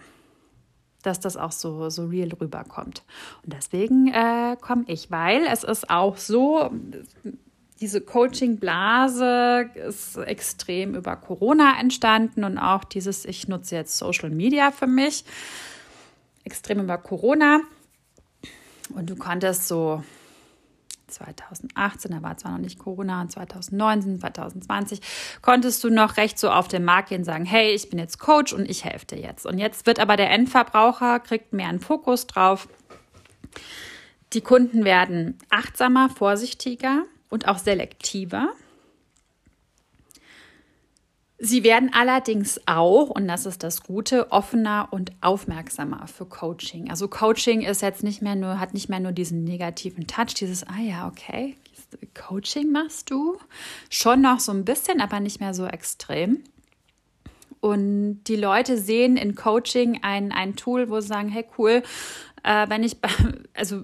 Dass 1.03 1.19
das 1.19 1.38
auch 1.38 1.51
so, 1.51 1.89
so 1.91 2.06
real 2.07 2.29
rüberkommt. 2.29 3.03
Und 3.44 3.53
deswegen 3.53 4.07
äh, 4.07 4.57
komme 4.59 4.85
ich, 4.88 5.11
weil 5.11 5.45
es 5.45 5.63
ist 5.63 5.91
auch 5.91 6.18
so, 6.18 6.71
diese 7.81 8.01
Coaching-Blase 8.01 9.69
ist 9.87 10.17
extrem 10.17 10.95
über 10.95 11.15
Corona 11.17 11.79
entstanden 11.79 12.44
und 12.44 12.57
auch 12.57 12.83
dieses, 12.85 13.25
ich 13.25 13.47
nutze 13.47 13.75
jetzt 13.75 13.97
Social 13.97 14.29
Media 14.29 14.71
für 14.71 14.87
mich, 14.87 15.25
extrem 16.45 16.79
über 16.79 16.97
Corona. 16.97 17.61
Und 18.94 19.09
du 19.09 19.15
konntest 19.15 19.67
so 19.67 20.03
2018, 21.07 22.11
da 22.11 22.21
war 22.21 22.37
zwar 22.37 22.53
noch 22.53 22.59
nicht 22.59 22.79
Corona, 22.79 23.21
und 23.21 23.31
2019, 23.31 24.19
2020, 24.19 25.01
konntest 25.41 25.83
du 25.83 25.89
noch 25.89 26.17
recht 26.17 26.39
so 26.39 26.49
auf 26.51 26.67
den 26.67 26.85
Markt 26.85 27.09
gehen 27.09 27.19
und 27.19 27.25
sagen, 27.25 27.45
hey, 27.45 27.73
ich 27.73 27.89
bin 27.89 27.99
jetzt 27.99 28.19
Coach 28.19 28.53
und 28.53 28.69
ich 28.69 28.85
helfe 28.85 29.07
dir 29.07 29.19
jetzt. 29.19 29.45
Und 29.45 29.57
jetzt 29.57 29.85
wird 29.85 29.99
aber 29.99 30.15
der 30.15 30.29
Endverbraucher, 30.31 31.19
kriegt 31.19 31.51
mehr 31.51 31.67
einen 31.67 31.79
Fokus 31.79 32.25
drauf. 32.27 32.69
Die 34.33 34.41
Kunden 34.41 34.85
werden 34.85 35.37
achtsamer, 35.49 36.09
vorsichtiger 36.09 37.03
und 37.35 37.47
auch 37.47 37.59
selektiver. 37.59 38.54
Sie 41.37 41.65
werden 41.65 41.92
allerdings 41.94 42.61
auch, 42.65 43.09
und 43.09 43.27
das 43.27 43.45
ist 43.45 43.61
das 43.61 43.83
Gute, 43.83 44.31
offener 44.31 44.87
und 44.92 45.11
aufmerksamer 45.19 46.07
für 46.07 46.25
Coaching. 46.25 46.89
Also 46.89 47.09
Coaching 47.09 47.61
ist 47.61 47.81
jetzt 47.81 48.04
nicht 48.04 48.21
mehr 48.21 48.35
nur, 48.35 48.57
hat 48.59 48.73
nicht 48.73 48.87
mehr 48.87 49.01
nur 49.01 49.11
diesen 49.11 49.44
negativen 49.44 50.07
Touch, 50.07 50.33
dieses, 50.33 50.63
ah 50.63 50.80
ja, 50.80 51.07
okay, 51.09 51.57
Coaching 52.13 52.71
machst 52.71 53.11
du. 53.11 53.37
Schon 53.89 54.21
noch 54.21 54.39
so 54.39 54.54
ein 54.54 54.63
bisschen, 54.63 55.01
aber 55.01 55.19
nicht 55.19 55.42
mehr 55.42 55.54
so 55.54 55.65
extrem. 55.65 56.42
Und 57.59 58.23
die 58.23 58.37
Leute 58.37 58.77
sehen 58.77 59.18
in 59.18 59.35
Coaching 59.35 59.99
ein, 60.04 60.31
ein 60.31 60.56
Tool, 60.56 60.89
wo 60.89 61.01
sie 61.01 61.07
sagen, 61.07 61.27
hey 61.27 61.45
cool, 61.57 61.83
äh, 62.44 62.69
wenn 62.69 62.83
ich, 62.83 62.95
also 63.54 63.83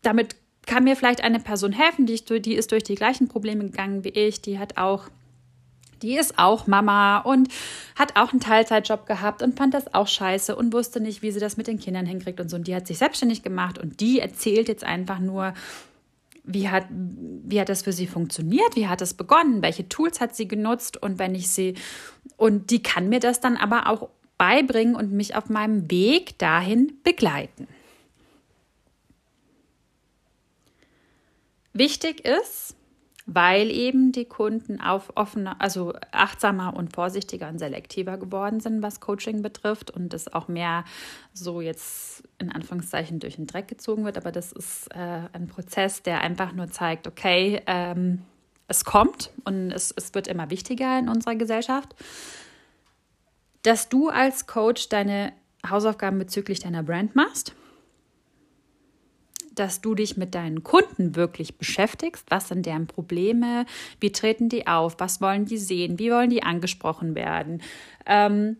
damit 0.00 0.36
kann 0.72 0.84
mir 0.84 0.96
vielleicht 0.96 1.22
eine 1.22 1.38
Person 1.38 1.72
helfen, 1.72 2.06
die, 2.06 2.14
ich, 2.14 2.24
die 2.24 2.54
ist 2.54 2.72
durch 2.72 2.82
die 2.82 2.94
gleichen 2.94 3.28
Probleme 3.28 3.64
gegangen 3.64 4.04
wie 4.04 4.08
ich, 4.08 4.40
die 4.40 4.58
hat 4.58 4.78
auch 4.78 5.08
die 6.00 6.16
ist 6.16 6.36
auch 6.36 6.66
Mama 6.66 7.18
und 7.18 7.48
hat 7.94 8.16
auch 8.16 8.32
einen 8.32 8.40
Teilzeitjob 8.40 9.06
gehabt 9.06 9.40
und 9.40 9.56
fand 9.56 9.72
das 9.72 9.94
auch 9.94 10.08
scheiße 10.08 10.56
und 10.56 10.72
wusste 10.72 10.98
nicht, 10.98 11.22
wie 11.22 11.30
sie 11.30 11.38
das 11.38 11.56
mit 11.56 11.68
den 11.68 11.78
Kindern 11.78 12.06
hinkriegt 12.06 12.40
und 12.40 12.48
so. 12.48 12.56
Und 12.56 12.66
die 12.66 12.74
hat 12.74 12.88
sich 12.88 12.98
selbstständig 12.98 13.44
gemacht 13.44 13.78
und 13.78 14.00
die 14.00 14.18
erzählt 14.18 14.66
jetzt 14.66 14.82
einfach 14.82 15.20
nur, 15.20 15.54
wie 16.42 16.70
hat, 16.70 16.86
wie 16.90 17.60
hat 17.60 17.68
das 17.68 17.82
für 17.82 17.92
sie 17.92 18.08
funktioniert, 18.08 18.74
wie 18.74 18.88
hat 18.88 19.00
es 19.00 19.14
begonnen, 19.14 19.62
welche 19.62 19.88
Tools 19.88 20.20
hat 20.20 20.34
sie 20.34 20.48
genutzt 20.48 21.00
und 21.00 21.20
wenn 21.20 21.36
ich 21.36 21.50
sie, 21.50 21.74
und 22.36 22.70
die 22.70 22.82
kann 22.82 23.08
mir 23.08 23.20
das 23.20 23.38
dann 23.38 23.56
aber 23.56 23.88
auch 23.88 24.08
beibringen 24.38 24.96
und 24.96 25.12
mich 25.12 25.36
auf 25.36 25.50
meinem 25.50 25.88
Weg 25.88 26.36
dahin 26.38 26.94
begleiten. 27.04 27.68
Wichtig 31.72 32.24
ist, 32.24 32.76
weil 33.26 33.70
eben 33.70 34.12
die 34.12 34.24
Kunden 34.24 34.80
auf 34.80 35.12
offener, 35.14 35.56
also 35.60 35.94
achtsamer 36.10 36.74
und 36.76 36.92
vorsichtiger 36.92 37.48
und 37.48 37.58
selektiver 37.58 38.18
geworden 38.18 38.60
sind, 38.60 38.82
was 38.82 39.00
Coaching 39.00 39.42
betrifft 39.42 39.90
und 39.90 40.12
es 40.12 40.32
auch 40.32 40.48
mehr 40.48 40.84
so 41.32 41.60
jetzt 41.60 42.24
in 42.38 42.50
Anführungszeichen 42.50 43.20
durch 43.20 43.36
den 43.36 43.46
Dreck 43.46 43.68
gezogen 43.68 44.04
wird. 44.04 44.16
Aber 44.16 44.32
das 44.32 44.52
ist 44.52 44.88
äh, 44.88 45.28
ein 45.32 45.46
Prozess, 45.46 46.02
der 46.02 46.20
einfach 46.20 46.52
nur 46.52 46.68
zeigt, 46.68 47.06
okay, 47.06 47.62
ähm, 47.66 48.22
es 48.66 48.84
kommt 48.84 49.30
und 49.44 49.70
es, 49.70 49.92
es 49.96 50.14
wird 50.14 50.26
immer 50.26 50.50
wichtiger 50.50 50.98
in 50.98 51.08
unserer 51.08 51.36
Gesellschaft, 51.36 51.94
dass 53.62 53.88
du 53.88 54.08
als 54.08 54.46
Coach 54.46 54.88
deine 54.88 55.32
Hausaufgaben 55.68 56.18
bezüglich 56.18 56.58
deiner 56.58 56.82
Brand 56.82 57.14
machst 57.14 57.54
dass 59.54 59.80
du 59.80 59.94
dich 59.94 60.16
mit 60.16 60.34
deinen 60.34 60.62
Kunden 60.62 61.16
wirklich 61.16 61.58
beschäftigst. 61.58 62.30
Was 62.30 62.48
sind 62.48 62.66
deren 62.66 62.86
Probleme? 62.86 63.66
Wie 64.00 64.12
treten 64.12 64.48
die 64.48 64.66
auf? 64.66 64.96
Was 64.98 65.20
wollen 65.20 65.44
die 65.44 65.58
sehen? 65.58 65.98
Wie 65.98 66.10
wollen 66.10 66.30
die 66.30 66.42
angesprochen 66.42 67.14
werden? 67.14 67.62
Ähm, 68.06 68.56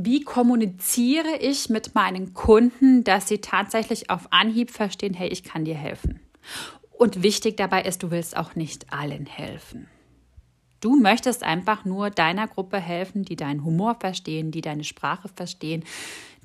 wie 0.00 0.22
kommuniziere 0.22 1.36
ich 1.40 1.68
mit 1.68 1.94
meinen 1.94 2.32
Kunden, 2.32 3.02
dass 3.02 3.26
sie 3.26 3.38
tatsächlich 3.38 4.10
auf 4.10 4.32
Anhieb 4.32 4.70
verstehen, 4.70 5.14
hey, 5.14 5.28
ich 5.28 5.42
kann 5.42 5.64
dir 5.64 5.74
helfen? 5.74 6.20
Und 6.92 7.22
wichtig 7.22 7.56
dabei 7.56 7.82
ist, 7.82 8.02
du 8.02 8.10
willst 8.10 8.36
auch 8.36 8.54
nicht 8.54 8.92
allen 8.92 9.26
helfen. 9.26 9.88
Du 10.80 10.94
möchtest 10.94 11.42
einfach 11.42 11.84
nur 11.84 12.10
deiner 12.10 12.46
Gruppe 12.46 12.78
helfen, 12.78 13.24
die 13.24 13.34
deinen 13.34 13.64
Humor 13.64 13.96
verstehen, 13.98 14.52
die 14.52 14.60
deine 14.60 14.84
Sprache 14.84 15.28
verstehen, 15.28 15.84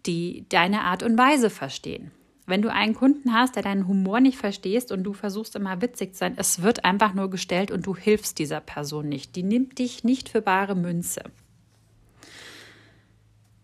die 0.05 0.46
deine 0.50 0.82
Art 0.82 1.03
und 1.03 1.17
Weise 1.17 1.50
verstehen. 1.50 2.12
Wenn 2.45 2.62
du 2.62 2.71
einen 2.71 2.93
Kunden 2.93 3.33
hast, 3.33 3.55
der 3.55 3.63
deinen 3.63 3.88
Humor 3.88 4.19
nicht 4.19 4.38
verstehst 4.38 4.91
und 4.91 5.03
du 5.03 5.13
versuchst 5.13 5.55
immer 5.55 5.81
witzig 5.81 6.13
zu 6.13 6.19
sein, 6.19 6.33
es 6.38 6.62
wird 6.62 6.83
einfach 6.83 7.13
nur 7.13 7.29
gestellt 7.29 7.71
und 7.71 7.85
du 7.85 7.95
hilfst 7.95 8.38
dieser 8.38 8.59
Person 8.59 9.07
nicht. 9.07 9.35
Die 9.35 9.43
nimmt 9.43 9.79
dich 9.79 10.03
nicht 10.03 10.27
für 10.27 10.41
bare 10.41 10.75
Münze. 10.75 11.23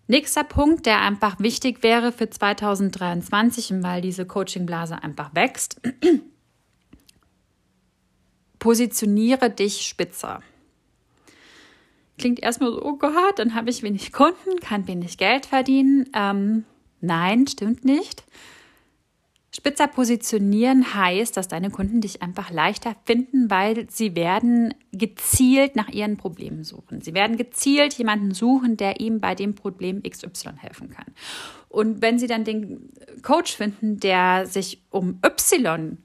Nächster 0.07 0.43
Punkt, 0.43 0.85
der 0.85 1.01
einfach 1.01 1.39
wichtig 1.39 1.83
wäre 1.83 2.11
für 2.11 2.29
2023, 2.29 3.83
weil 3.83 4.01
diese 4.01 4.25
Coachingblase 4.25 5.03
einfach 5.03 5.35
wächst. 5.35 5.79
Positioniere 8.59 9.51
dich 9.51 9.85
spitzer. 9.85 10.41
Klingt 12.17 12.39
erstmal 12.41 12.71
so, 12.71 12.83
oh 12.83 12.97
Gott, 12.97 13.37
dann 13.37 13.53
habe 13.55 13.69
ich 13.69 13.83
wenig 13.83 14.11
Kunden, 14.11 14.59
kann 14.61 14.87
wenig 14.87 15.17
Geld 15.17 15.45
verdienen. 15.45 16.09
Ähm, 16.13 16.65
nein, 17.01 17.45
stimmt 17.45 17.85
nicht. 17.85 18.23
Spitzer 19.51 19.87
positionieren 19.87 20.93
heißt, 20.93 21.35
dass 21.35 21.47
deine 21.47 21.71
Kunden 21.71 22.01
dich 22.01 22.21
einfach 22.21 22.51
leichter 22.51 22.95
finden, 23.05 23.49
weil 23.49 23.89
sie 23.89 24.15
werden 24.15 24.75
gezielt 24.91 25.75
nach 25.75 25.89
ihren 25.89 26.17
Problemen 26.17 26.63
suchen. 26.63 27.01
Sie 27.01 27.15
werden 27.15 27.35
gezielt 27.35 27.93
jemanden 27.95 28.33
suchen, 28.33 28.77
der 28.77 28.99
ihm 28.99 29.19
bei 29.19 29.33
dem 29.33 29.55
Problem 29.55 30.03
XY 30.03 30.51
helfen 30.57 30.91
kann. 30.91 31.07
Und 31.67 32.01
wenn 32.01 32.19
sie 32.19 32.27
dann 32.27 32.43
den 32.43 32.91
Coach 33.23 33.55
finden, 33.55 33.99
der 33.99 34.45
sich 34.45 34.83
um 34.91 35.19
Y 35.25 35.97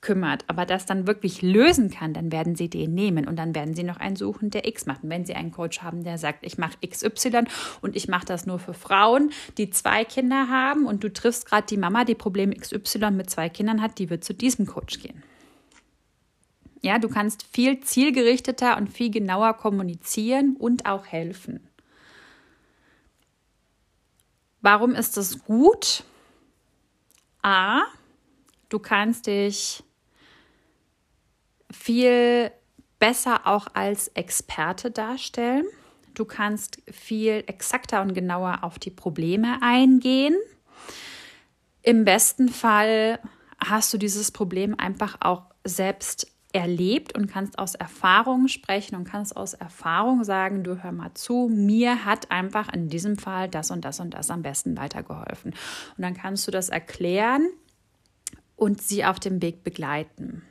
kümmert, 0.00 0.44
aber 0.46 0.64
das 0.64 0.86
dann 0.86 1.06
wirklich 1.06 1.42
lösen 1.42 1.90
kann, 1.90 2.14
dann 2.14 2.32
werden 2.32 2.56
sie 2.56 2.70
den 2.70 2.94
nehmen 2.94 3.28
und 3.28 3.36
dann 3.36 3.54
werden 3.54 3.74
sie 3.74 3.82
noch 3.82 3.98
einen 3.98 4.16
suchen, 4.16 4.50
der 4.50 4.66
X 4.66 4.86
macht. 4.86 5.02
Und 5.02 5.10
wenn 5.10 5.26
sie 5.26 5.34
einen 5.34 5.52
Coach 5.52 5.82
haben, 5.82 6.04
der 6.04 6.16
sagt, 6.16 6.44
ich 6.44 6.56
mache 6.56 6.78
XY 6.86 7.44
und 7.82 7.96
ich 7.96 8.08
mache 8.08 8.24
das 8.24 8.46
nur 8.46 8.58
für 8.58 8.72
Frauen, 8.72 9.30
die 9.58 9.70
zwei 9.70 10.04
Kinder 10.04 10.48
haben 10.48 10.86
und 10.86 11.04
du 11.04 11.12
triffst 11.12 11.46
gerade 11.46 11.66
die 11.66 11.76
Mama, 11.76 12.04
die 12.04 12.14
Problem 12.14 12.52
XY 12.52 13.10
mit 13.10 13.28
zwei 13.28 13.48
Kindern 13.50 13.82
hat, 13.82 13.98
die 13.98 14.08
wird 14.08 14.24
zu 14.24 14.32
diesem 14.32 14.66
Coach 14.66 15.00
gehen. 15.00 15.22
Ja, 16.82 16.98
du 16.98 17.10
kannst 17.10 17.46
viel 17.52 17.80
zielgerichteter 17.80 18.78
und 18.78 18.88
viel 18.88 19.10
genauer 19.10 19.54
kommunizieren 19.54 20.56
und 20.56 20.86
auch 20.86 21.06
helfen. 21.06 21.68
Warum 24.62 24.94
ist 24.94 25.18
das 25.18 25.44
gut? 25.44 26.04
A, 27.42 27.82
du 28.70 28.78
kannst 28.78 29.26
dich 29.26 29.82
viel 31.70 32.50
besser 32.98 33.46
auch 33.46 33.68
als 33.74 34.08
Experte 34.08 34.90
darstellen. 34.90 35.64
Du 36.14 36.24
kannst 36.24 36.82
viel 36.90 37.44
exakter 37.46 38.02
und 38.02 38.14
genauer 38.14 38.58
auf 38.62 38.78
die 38.78 38.90
Probleme 38.90 39.58
eingehen. 39.62 40.36
Im 41.82 42.04
besten 42.04 42.48
Fall 42.48 43.18
hast 43.64 43.92
du 43.94 43.98
dieses 43.98 44.32
Problem 44.32 44.78
einfach 44.78 45.16
auch 45.20 45.44
selbst 45.64 46.30
erlebt 46.52 47.16
und 47.16 47.30
kannst 47.30 47.58
aus 47.58 47.74
Erfahrung 47.74 48.48
sprechen 48.48 48.96
und 48.96 49.04
kannst 49.04 49.36
aus 49.36 49.54
Erfahrung 49.54 50.24
sagen, 50.24 50.64
du 50.64 50.82
hör 50.82 50.92
mal 50.92 51.14
zu, 51.14 51.48
mir 51.48 52.04
hat 52.04 52.30
einfach 52.30 52.72
in 52.72 52.88
diesem 52.88 53.16
Fall 53.16 53.48
das 53.48 53.70
und 53.70 53.84
das 53.84 54.00
und 54.00 54.14
das 54.14 54.30
am 54.30 54.42
besten 54.42 54.76
weitergeholfen. 54.76 55.52
Und 55.96 56.02
dann 56.02 56.14
kannst 56.14 56.46
du 56.46 56.50
das 56.50 56.68
erklären 56.68 57.48
und 58.56 58.82
sie 58.82 59.04
auf 59.04 59.20
dem 59.20 59.40
Weg 59.42 59.62
begleiten. 59.62 60.42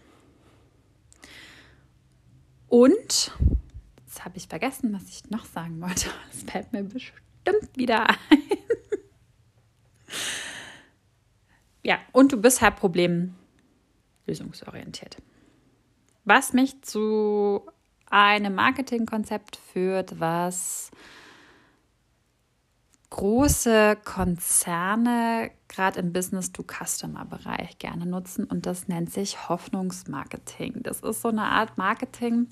Und, 2.69 3.33
jetzt 4.05 4.23
habe 4.23 4.38
ich 4.38 4.47
vergessen, 4.47 4.93
was 4.93 5.09
ich 5.09 5.29
noch 5.29 5.43
sagen 5.45 5.81
wollte. 5.81 6.09
Es 6.31 6.43
fällt 6.43 6.71
mir 6.71 6.83
bestimmt 6.83 7.75
wieder 7.75 8.07
ein. 8.09 8.15
ja, 11.83 11.99
und 12.11 12.31
du 12.31 12.39
bist 12.39 12.61
halt 12.61 12.75
problemlösungsorientiert. 12.77 15.17
Was 16.25 16.53
mich 16.53 16.83
zu 16.83 17.63
einem 18.09 18.55
Marketingkonzept 18.55 19.55
führt, 19.55 20.19
was 20.19 20.91
große 23.09 23.97
Konzerne 24.03 25.51
gerade 25.67 25.99
im 25.99 26.13
Business-to-Customer-Bereich 26.13 27.79
gerne 27.79 28.05
nutzen 28.05 28.45
und 28.45 28.65
das 28.65 28.87
nennt 28.87 29.11
sich 29.11 29.49
Hoffnungsmarketing. 29.49 30.83
Das 30.83 31.01
ist 31.01 31.21
so 31.21 31.29
eine 31.29 31.43
Art 31.43 31.77
Marketing. 31.77 32.47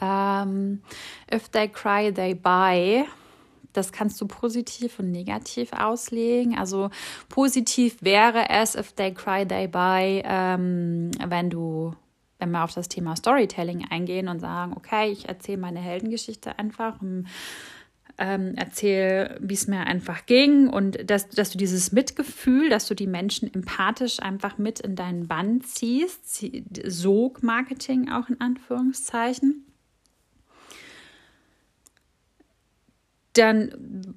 Ähm, 0.00 0.82
if 1.32 1.48
they 1.50 1.68
cry, 1.68 2.12
they 2.12 2.34
buy. 2.34 3.04
Das 3.72 3.90
kannst 3.90 4.20
du 4.20 4.26
positiv 4.26 4.98
und 4.98 5.10
negativ 5.10 5.72
auslegen. 5.72 6.56
Also 6.56 6.90
positiv 7.28 7.96
wäre 8.02 8.48
es, 8.50 8.76
if 8.76 8.92
they 8.92 9.12
cry, 9.12 9.46
they 9.46 9.66
buy, 9.66 10.22
ähm, 10.24 11.10
wenn 11.26 11.50
du 11.50 11.94
wenn 12.38 12.50
wir 12.50 12.64
auf 12.64 12.74
das 12.74 12.88
Thema 12.88 13.16
Storytelling 13.16 13.86
eingehen 13.88 14.28
und 14.28 14.40
sagen, 14.40 14.74
okay, 14.76 15.10
ich 15.10 15.28
erzähle 15.28 15.58
meine 15.58 15.80
Heldengeschichte 15.80 16.58
einfach, 16.58 17.00
um, 17.00 17.26
ähm, 18.18 18.54
erzähle, 18.54 19.36
wie 19.40 19.54
es 19.54 19.66
mir 19.66 19.80
einfach 19.80 20.26
ging 20.26 20.68
und 20.68 21.10
dass, 21.10 21.28
dass 21.28 21.50
du 21.50 21.58
dieses 21.58 21.92
Mitgefühl, 21.92 22.68
dass 22.68 22.86
du 22.86 22.94
die 22.94 23.06
Menschen 23.06 23.52
empathisch 23.52 24.20
einfach 24.20 24.58
mit 24.58 24.80
in 24.80 24.94
deinen 24.94 25.26
Bann 25.26 25.62
ziehst, 25.62 26.44
Sog-Marketing 26.84 28.10
auch 28.10 28.28
in 28.28 28.40
Anführungszeichen. 28.40 29.66
Dann 33.32 34.14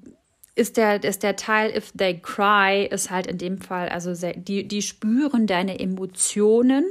ist 0.54 0.76
der, 0.76 1.02
ist 1.02 1.24
der 1.24 1.34
Teil 1.34 1.76
If 1.76 1.92
They 1.92 2.20
Cry, 2.20 2.86
ist 2.88 3.10
halt 3.10 3.26
in 3.26 3.38
dem 3.38 3.58
Fall, 3.58 3.88
also 3.88 4.14
sehr, 4.14 4.34
die, 4.34 4.66
die 4.66 4.82
spüren 4.82 5.48
deine 5.48 5.80
Emotionen, 5.80 6.84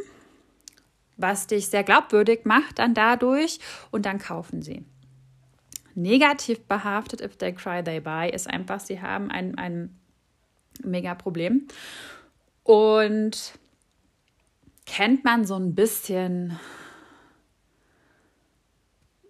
was 1.15 1.47
dich 1.47 1.67
sehr 1.67 1.83
glaubwürdig 1.83 2.41
macht 2.43 2.79
dann 2.79 2.93
dadurch 2.93 3.59
und 3.91 4.05
dann 4.05 4.19
kaufen 4.19 4.61
sie 4.61 4.85
negativ 5.97 6.61
behaftet, 6.67 7.21
if 7.21 7.37
they 7.37 7.51
cry, 7.51 7.83
they 7.83 7.99
buy, 7.99 8.29
ist 8.29 8.49
einfach, 8.49 8.79
sie 8.79 9.01
haben 9.01 9.31
ein, 9.31 9.57
ein 9.57 9.99
mega 10.83 11.15
Problem. 11.15 11.67
Und 12.63 13.57
kennt 14.85 15.23
man 15.25 15.45
so 15.45 15.55
ein 15.55 15.73
bisschen 15.73 16.57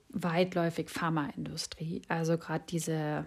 weitläufig 0.10 0.90
Pharmaindustrie, 0.90 2.02
also 2.08 2.38
gerade 2.38 2.64
diese 2.68 3.26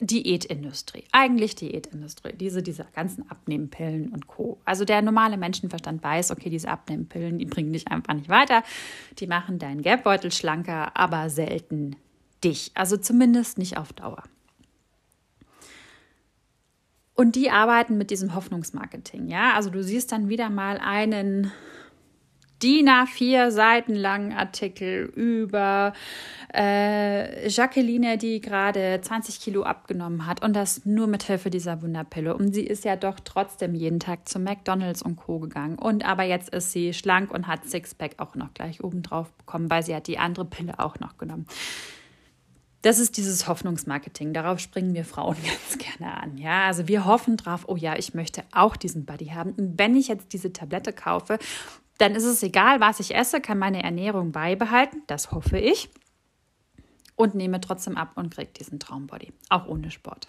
Diätindustrie, 0.00 1.04
eigentlich 1.10 1.56
Diätindustrie, 1.56 2.32
diese, 2.32 2.62
diese 2.62 2.86
ganzen 2.94 3.28
Abnehmpillen 3.28 4.10
und 4.10 4.28
Co. 4.28 4.60
Also 4.64 4.84
der 4.84 5.02
normale 5.02 5.36
Menschenverstand 5.36 6.02
weiß, 6.02 6.30
okay, 6.30 6.50
diese 6.50 6.68
Abnehmpillen, 6.68 7.38
die 7.38 7.46
bringen 7.46 7.72
dich 7.72 7.88
einfach 7.88 8.14
nicht 8.14 8.28
weiter, 8.28 8.62
die 9.18 9.26
machen 9.26 9.58
deinen 9.58 9.82
Gelbbeutel 9.82 10.30
schlanker, 10.30 10.96
aber 10.96 11.30
selten 11.30 11.96
dich. 12.44 12.70
Also 12.74 12.96
zumindest 12.96 13.58
nicht 13.58 13.76
auf 13.76 13.92
Dauer. 13.92 14.22
Und 17.14 17.34
die 17.34 17.50
arbeiten 17.50 17.98
mit 17.98 18.10
diesem 18.10 18.34
Hoffnungsmarketing, 18.34 19.26
ja. 19.26 19.54
Also 19.54 19.70
du 19.70 19.82
siehst 19.82 20.12
dann 20.12 20.28
wieder 20.28 20.50
mal 20.50 20.78
einen 20.78 21.50
DIN 22.62 22.88
A4 22.88 23.50
Seiten 23.50 23.94
langen 23.94 24.32
Artikel 24.32 25.04
über 25.14 25.92
äh, 26.54 27.48
Jacqueline, 27.48 28.18
die 28.18 28.40
gerade 28.40 29.00
20 29.00 29.40
Kilo 29.40 29.62
abgenommen 29.62 30.26
hat 30.26 30.42
und 30.42 30.54
das 30.54 30.84
nur 30.84 31.06
mit 31.06 31.22
Hilfe 31.22 31.50
dieser 31.50 31.82
Wunderpille. 31.82 32.36
Und 32.36 32.52
sie 32.52 32.64
ist 32.64 32.84
ja 32.84 32.96
doch 32.96 33.20
trotzdem 33.20 33.74
jeden 33.74 34.00
Tag 34.00 34.28
zu 34.28 34.38
McDonalds 34.38 35.02
und 35.02 35.16
Co. 35.16 35.38
gegangen. 35.38 35.78
Und 35.78 36.04
aber 36.04 36.24
jetzt 36.24 36.50
ist 36.50 36.72
sie 36.72 36.94
schlank 36.94 37.32
und 37.32 37.46
hat 37.46 37.64
Sixpack 37.64 38.14
auch 38.18 38.34
noch 38.34 38.54
gleich 38.54 38.82
obendrauf 38.82 39.30
bekommen, 39.32 39.70
weil 39.70 39.84
sie 39.84 39.94
hat 39.94 40.06
die 40.06 40.18
andere 40.18 40.44
Pille 40.44 40.78
auch 40.78 40.98
noch 40.98 41.16
genommen. 41.16 41.46
Das 42.82 42.98
ist 42.98 43.16
dieses 43.16 43.48
Hoffnungsmarketing. 43.48 44.32
Darauf 44.32 44.60
springen 44.60 44.94
wir 44.94 45.04
Frauen 45.04 45.36
ganz 45.44 45.78
gerne 45.78 46.16
an. 46.16 46.38
Ja, 46.38 46.66
also 46.66 46.88
wir 46.88 47.04
hoffen 47.04 47.36
drauf, 47.36 47.64
oh 47.66 47.76
ja, 47.76 47.96
ich 47.96 48.14
möchte 48.14 48.44
auch 48.52 48.76
diesen 48.76 49.04
Buddy 49.04 49.26
haben. 49.26 49.52
Und 49.52 49.78
wenn 49.78 49.96
ich 49.96 50.08
jetzt 50.08 50.32
diese 50.32 50.52
Tablette 50.52 50.92
kaufe, 50.92 51.38
dann 51.98 52.14
ist 52.14 52.24
es 52.24 52.42
egal, 52.42 52.80
was 52.80 53.00
ich 53.00 53.14
esse, 53.14 53.40
kann 53.40 53.58
meine 53.58 53.82
Ernährung 53.82 54.30
beibehalten. 54.30 55.02
Das 55.08 55.32
hoffe 55.32 55.58
ich. 55.58 55.90
Und 57.16 57.34
nehme 57.34 57.60
trotzdem 57.60 57.96
ab 57.96 58.12
und 58.14 58.32
kriege 58.32 58.52
diesen 58.52 58.78
Traumbody. 58.78 59.32
Auch 59.48 59.66
ohne 59.66 59.90
Sport. 59.90 60.28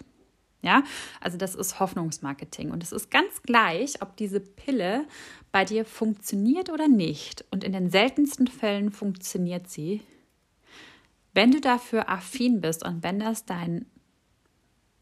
Ja, 0.62 0.82
also 1.20 1.38
das 1.38 1.54
ist 1.54 1.78
Hoffnungsmarketing. 1.78 2.72
Und 2.72 2.82
es 2.82 2.90
ist 2.90 3.10
ganz 3.10 3.42
gleich, 3.42 4.02
ob 4.02 4.16
diese 4.16 4.40
Pille 4.40 5.06
bei 5.52 5.64
dir 5.64 5.84
funktioniert 5.84 6.68
oder 6.68 6.88
nicht. 6.88 7.44
Und 7.52 7.62
in 7.62 7.72
den 7.72 7.90
seltensten 7.90 8.48
Fällen 8.48 8.90
funktioniert 8.90 9.70
sie 9.70 10.02
wenn 11.34 11.50
du 11.50 11.60
dafür 11.60 12.08
affin 12.08 12.60
bist 12.60 12.84
und 12.84 13.02
wenn 13.02 13.20
das 13.20 13.44
dein 13.44 13.86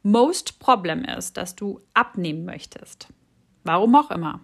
most 0.02 0.58
Problem 0.58 1.04
ist, 1.04 1.36
dass 1.36 1.56
du 1.56 1.80
abnehmen 1.94 2.44
möchtest, 2.44 3.08
warum 3.64 3.94
auch 3.94 4.10
immer, 4.10 4.40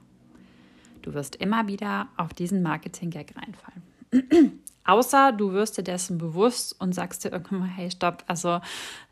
du 1.02 1.14
wirst 1.14 1.36
immer 1.36 1.66
wieder 1.68 2.08
auf 2.16 2.34
diesen 2.34 2.62
Marketing-Gag 2.62 3.34
reinfallen. 3.36 4.60
Außer 4.86 5.32
du 5.32 5.52
wirst 5.52 5.78
dir 5.78 5.82
dessen 5.82 6.18
bewusst 6.18 6.78
und 6.78 6.94
sagst 6.94 7.24
dir 7.24 7.32
irgendwann 7.32 7.60
mal, 7.60 7.68
hey, 7.68 7.90
stopp, 7.90 8.22
also 8.26 8.60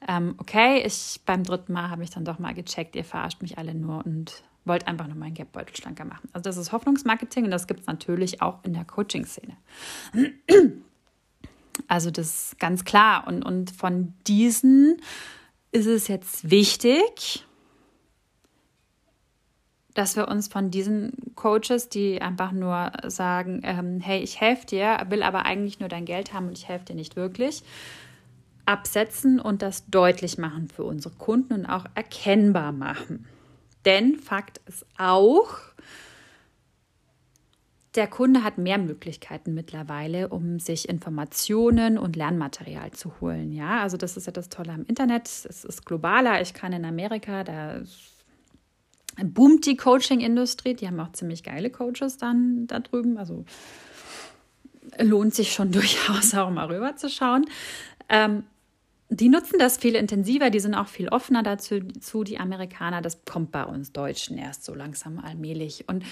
ähm, 0.07 0.35
okay, 0.37 0.83
ich 0.85 1.21
beim 1.25 1.45
dritten 1.45 1.73
Mal 1.73 1.89
habe 1.89 2.03
ich 2.03 2.11
dann 2.11 2.27
doch 2.27 2.39
mal 2.39 2.53
gecheckt, 2.53 2.95
ihr 2.95 3.05
verarscht 3.05 3.41
mich 3.41 3.57
alle 3.57 3.75
nur 3.75 4.05
und 4.05 4.43
wollt 4.65 4.87
einfach 4.87 5.07
nur 5.07 5.17
meinen 5.17 5.35
Gapbeutel 5.35 5.75
schlanker 5.75 6.05
machen. 6.05 6.29
Also 6.33 6.45
das 6.45 6.59
ist 6.59 6.73
Hoffnungsmarketing 6.73 7.45
und 7.45 7.51
das 7.51 7.67
gibt 7.67 7.81
es 7.81 7.87
natürlich 7.87 8.43
auch 8.43 8.63
in 8.65 8.75
der 8.75 8.85
Coaching-Szene. 8.85 9.57
Also 11.89 12.11
das 12.11 12.53
ist 12.53 12.59
ganz 12.59 12.85
klar. 12.85 13.27
Und, 13.27 13.43
und 13.45 13.71
von 13.71 14.15
diesen 14.27 15.01
ist 15.71 15.87
es 15.87 16.09
jetzt 16.09 16.51
wichtig, 16.51 17.45
dass 19.95 20.17
wir 20.17 20.29
uns 20.29 20.49
von 20.49 20.71
diesen 20.71 21.13
Coaches, 21.35 21.89
die 21.89 22.23
einfach 22.23 22.53
nur 22.53 22.93
sagen, 23.07 23.61
ähm, 23.65 24.01
hey, 24.01 24.23
ich 24.23 24.41
helfe 24.41 24.67
dir, 24.67 24.99
will 25.09 25.23
aber 25.23 25.45
eigentlich 25.45 25.81
nur 25.81 25.89
dein 25.89 26.05
Geld 26.05 26.33
haben 26.33 26.49
und 26.49 26.57
ich 26.57 26.69
helfe 26.69 26.87
dir 26.87 26.95
nicht 26.95 27.17
wirklich, 27.17 27.63
absetzen 28.65 29.41
und 29.41 29.61
das 29.61 29.87
deutlich 29.87 30.39
machen 30.39 30.69
für 30.69 30.85
unsere 30.85 31.15
Kunden 31.15 31.53
und 31.53 31.67
auch 31.67 31.85
erkennbar 31.95 32.73
machen. 32.73 33.27
Denn 33.85 34.17
Fakt 34.17 34.61
ist 34.67 34.87
auch, 34.97 35.59
der 37.95 38.07
Kunde 38.07 38.43
hat 38.43 38.57
mehr 38.57 38.79
Möglichkeiten 38.79 39.53
mittlerweile, 39.53 40.29
um 40.29 40.59
sich 40.59 40.89
Informationen 40.89 41.99
und 41.99 42.17
Lernmaterial 42.17 42.93
zu 42.93 43.21
holen. 43.21 43.53
Ja, 43.53 43.81
also 43.81 43.99
das 43.99 44.17
ist 44.17 44.27
ja 44.27 44.33
das 44.33 44.49
Tolle 44.49 44.73
am 44.73 44.85
Internet. 44.87 45.29
Es 45.29 45.65
ist 45.65 45.85
globaler. 45.85 46.41
Ich 46.41 46.55
kann 46.55 46.73
in 46.73 46.87
Amerika, 46.87 47.45
da 47.45 47.83
boomt 49.23 49.67
die 49.67 49.77
Coaching-Industrie. 49.77 50.75
Die 50.75 50.87
haben 50.87 51.01
auch 51.01 51.13
ziemlich 51.13 51.43
geile 51.43 51.69
Coaches 51.69 52.17
dann 52.17 52.67
da 52.67 52.81
drüben. 52.81 53.19
Also 53.19 53.45
lohnt 54.99 55.35
sich 55.35 55.53
schon 55.53 55.71
durchaus 55.73 56.35
auch 56.35 56.51
mal 56.51 56.67
rüber 56.67 56.97
zu 56.97 57.11
schauen. 57.11 57.45
Ähm, 58.09 58.45
die 59.11 59.29
nutzen 59.29 59.59
das 59.59 59.77
viel 59.77 59.95
intensiver, 59.95 60.49
die 60.49 60.61
sind 60.61 60.75
auch 60.75 60.89
viel 60.89 61.11
offener 61.11 61.43
dazu, 61.43 61.81
die 62.25 62.39
Amerikaner. 62.39 63.03
Das 63.03 63.27
kommt 63.27 63.53
bei 63.53 63.65
uns 63.65 63.93
Deutschen 63.93 64.39
erst 64.39 64.65
so 64.65 64.75
langsam 64.75 65.19
allmählich. 65.19 65.87
Und 65.87 66.03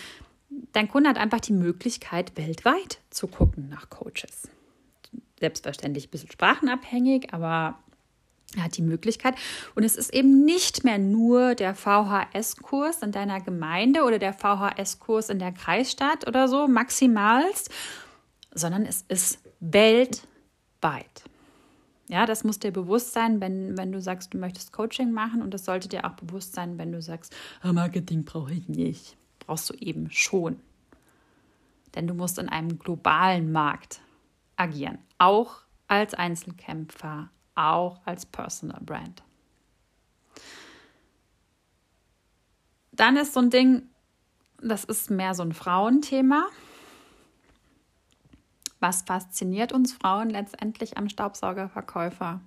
dein 0.73 0.89
Kunde 0.89 1.09
hat 1.09 1.19
einfach 1.19 1.41
die 1.41 1.53
Möglichkeit, 1.53 2.37
weltweit 2.37 3.01
zu 3.11 3.27
gucken 3.27 3.69
nach 3.69 3.91
Coaches. 3.91 4.49
Selbstverständlich 5.39 6.09
ein 6.09 6.11
bisschen 6.11 6.31
sprachenabhängig, 6.31 7.33
aber 7.33 7.79
er 8.57 8.65
hat 8.65 8.77
die 8.77 8.83
Möglichkeit. 8.83 9.37
Und 9.75 9.85
es 9.85 9.97
ist 9.97 10.13
eben 10.13 10.45
nicht 10.45 10.85
mehr 10.85 10.99
nur 10.99 11.55
der 11.55 11.75
VHS-Kurs 11.75 13.03
in 13.03 13.13
deiner 13.13 13.41
Gemeinde 13.41 14.03
oder 14.03 14.19
der 14.19 14.33
VHS-Kurs 14.33 15.31
in 15.31 15.39
der 15.39 15.53
Kreisstadt 15.53 16.27
oder 16.27 16.49
so, 16.49 16.67
maximalst, 16.67 17.71
sondern 18.53 18.85
es 18.85 19.05
ist 19.09 19.39
weltweit. 19.61 20.25
Ja, 22.09 22.27
das 22.27 22.43
muss 22.43 22.59
dir 22.59 22.73
bewusst 22.73 23.13
sein, 23.13 23.41
wenn, 23.41 23.79
wenn 23.79 23.93
du 23.93 24.01
sagst, 24.01 24.35
du 24.35 24.39
möchtest 24.39 24.73
Coaching 24.73 25.13
machen 25.13 25.43
und 25.43 25.55
das 25.55 25.65
sollte 25.65 25.89
dir 25.89 26.05
auch 26.05 26.15
bewusst 26.15 26.55
sein, 26.55 26.77
wenn 26.77 26.91
du 26.91 27.01
sagst, 27.01 27.33
ah, 27.63 27.73
Marketing 27.73 28.25
brauche 28.25 28.53
ich 28.53 28.69
nicht 28.69 29.17
brauchst 29.51 29.69
du 29.69 29.75
eben 29.75 30.09
schon. 30.13 30.61
Denn 31.97 32.07
du 32.07 32.15
musst 32.15 32.39
in 32.39 32.49
einem 32.49 32.79
globalen 32.79 33.51
Markt 33.51 34.01
agieren, 34.55 34.99
auch 35.19 35.63
als 35.89 36.15
Einzelkämpfer, 36.15 37.31
auch 37.57 38.01
als 38.05 38.27
Personal 38.27 38.81
Brand. 38.81 39.25
Dann 42.93 43.17
ist 43.17 43.35
so 43.35 43.41
ein 43.41 43.51
Ding, 43.51 43.89
das 44.63 44.85
ist 44.85 45.11
mehr 45.11 45.35
so 45.35 45.43
ein 45.43 45.53
Frauenthema. 45.53 46.47
Was 48.79 49.03
fasziniert 49.03 49.73
uns 49.73 49.93
Frauen 49.95 50.31
letztendlich 50.31 50.97
am 50.97 51.09
Staubsaugerverkäufer? 51.09 52.41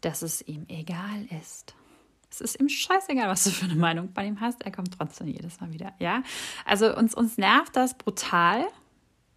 Dass 0.00 0.22
es 0.22 0.40
ihm 0.40 0.64
egal 0.68 1.26
ist. 1.42 1.74
Es 2.36 2.52
ist 2.52 2.60
ihm 2.60 2.68
scheißegal, 2.68 3.28
was 3.28 3.44
du 3.44 3.50
für 3.50 3.64
eine 3.64 3.76
Meinung 3.76 4.12
bei 4.12 4.26
ihm 4.26 4.40
hast. 4.40 4.62
Er 4.64 4.70
kommt 4.70 4.96
trotzdem 4.98 5.26
jedes 5.26 5.60
Mal 5.60 5.72
wieder. 5.72 5.92
Ja, 5.98 6.22
also 6.66 6.94
uns, 6.94 7.14
uns 7.14 7.38
nervt 7.38 7.74
das 7.74 7.96
brutal, 7.96 8.66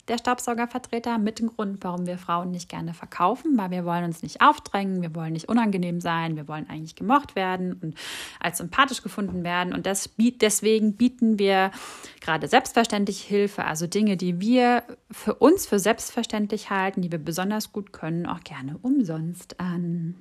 der 0.10 0.18
Staubsaugervertreter, 0.18 1.18
mit 1.18 1.40
dem 1.40 1.48
Grund, 1.48 1.84
warum 1.84 2.08
wir 2.08 2.18
Frauen 2.18 2.52
nicht 2.52 2.68
gerne 2.68 2.94
verkaufen, 2.94 3.58
weil 3.58 3.72
wir 3.72 3.86
wollen 3.86 4.04
uns 4.04 4.24
nicht 4.24 4.42
aufdrängen, 4.42 5.02
wir 5.02 5.16
wollen 5.16 5.34
nicht 5.34 5.48
unangenehm 5.48 6.02
sein, 6.02 6.36
wir 6.36 6.48
wollen 6.48 6.68
eigentlich 6.68 6.96
gemocht 6.96 7.36
werden 7.36 7.74
und 7.74 7.96
als 8.40 8.58
sympathisch 8.58 9.02
gefunden 9.04 9.44
werden. 9.44 9.74
Und 9.74 9.86
das, 9.86 10.10
deswegen 10.18 10.98
bieten 10.98 11.40
wir 11.40 11.72
gerade 12.20 12.48
selbstverständlich 12.48 13.22
Hilfe, 13.22 13.66
also 13.66 13.88
Dinge, 13.88 14.18
die 14.18 14.42
wir 14.42 14.84
für 15.12 15.36
uns 15.36 15.68
für 15.68 15.80
selbstverständlich 15.80 16.70
halten, 16.70 17.02
die 17.02 17.12
wir 17.12 17.20
besonders 17.20 17.72
gut 17.72 17.94
können, 17.94 18.26
auch 18.26 18.42
gerne 18.42 18.78
umsonst 18.82 19.60
an. 19.60 20.16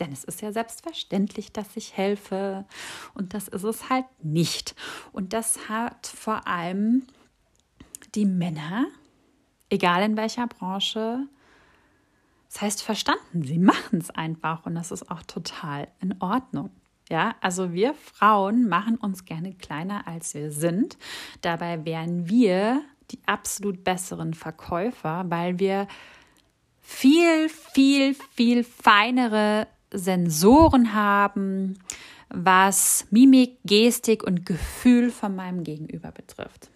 Denn 0.00 0.12
es 0.12 0.24
ist 0.24 0.40
ja 0.40 0.52
selbstverständlich, 0.52 1.52
dass 1.52 1.76
ich 1.76 1.96
helfe. 1.96 2.64
Und 3.14 3.34
das 3.34 3.48
ist 3.48 3.64
es 3.64 3.88
halt 3.90 4.06
nicht. 4.22 4.74
Und 5.12 5.32
das 5.32 5.68
hat 5.68 6.06
vor 6.06 6.48
allem 6.48 7.06
die 8.14 8.26
Männer, 8.26 8.86
egal 9.68 10.02
in 10.02 10.16
welcher 10.16 10.46
Branche, 10.46 11.28
das 12.48 12.62
heißt 12.62 12.82
verstanden. 12.82 13.44
Sie 13.44 13.58
machen 13.58 14.00
es 14.00 14.10
einfach 14.10 14.66
und 14.66 14.74
das 14.74 14.90
ist 14.90 15.10
auch 15.10 15.22
total 15.22 15.86
in 16.00 16.20
Ordnung. 16.20 16.70
Ja, 17.08 17.34
also 17.40 17.72
wir 17.72 17.94
Frauen 17.94 18.68
machen 18.68 18.96
uns 18.96 19.24
gerne 19.24 19.54
kleiner, 19.54 20.06
als 20.06 20.34
wir 20.34 20.50
sind. 20.52 20.96
Dabei 21.40 21.84
wären 21.84 22.28
wir 22.28 22.82
die 23.10 23.18
absolut 23.26 23.82
besseren 23.82 24.34
Verkäufer, 24.34 25.24
weil 25.28 25.58
wir 25.58 25.88
viel, 26.80 27.48
viel, 27.48 28.14
viel 28.14 28.64
feinere 28.64 29.66
Sensoren 29.92 30.94
haben, 30.94 31.78
was 32.28 33.06
Mimik, 33.10 33.58
Gestik 33.64 34.22
und 34.22 34.46
Gefühl 34.46 35.10
von 35.10 35.34
meinem 35.34 35.64
Gegenüber 35.64 36.12
betrifft. 36.12 36.70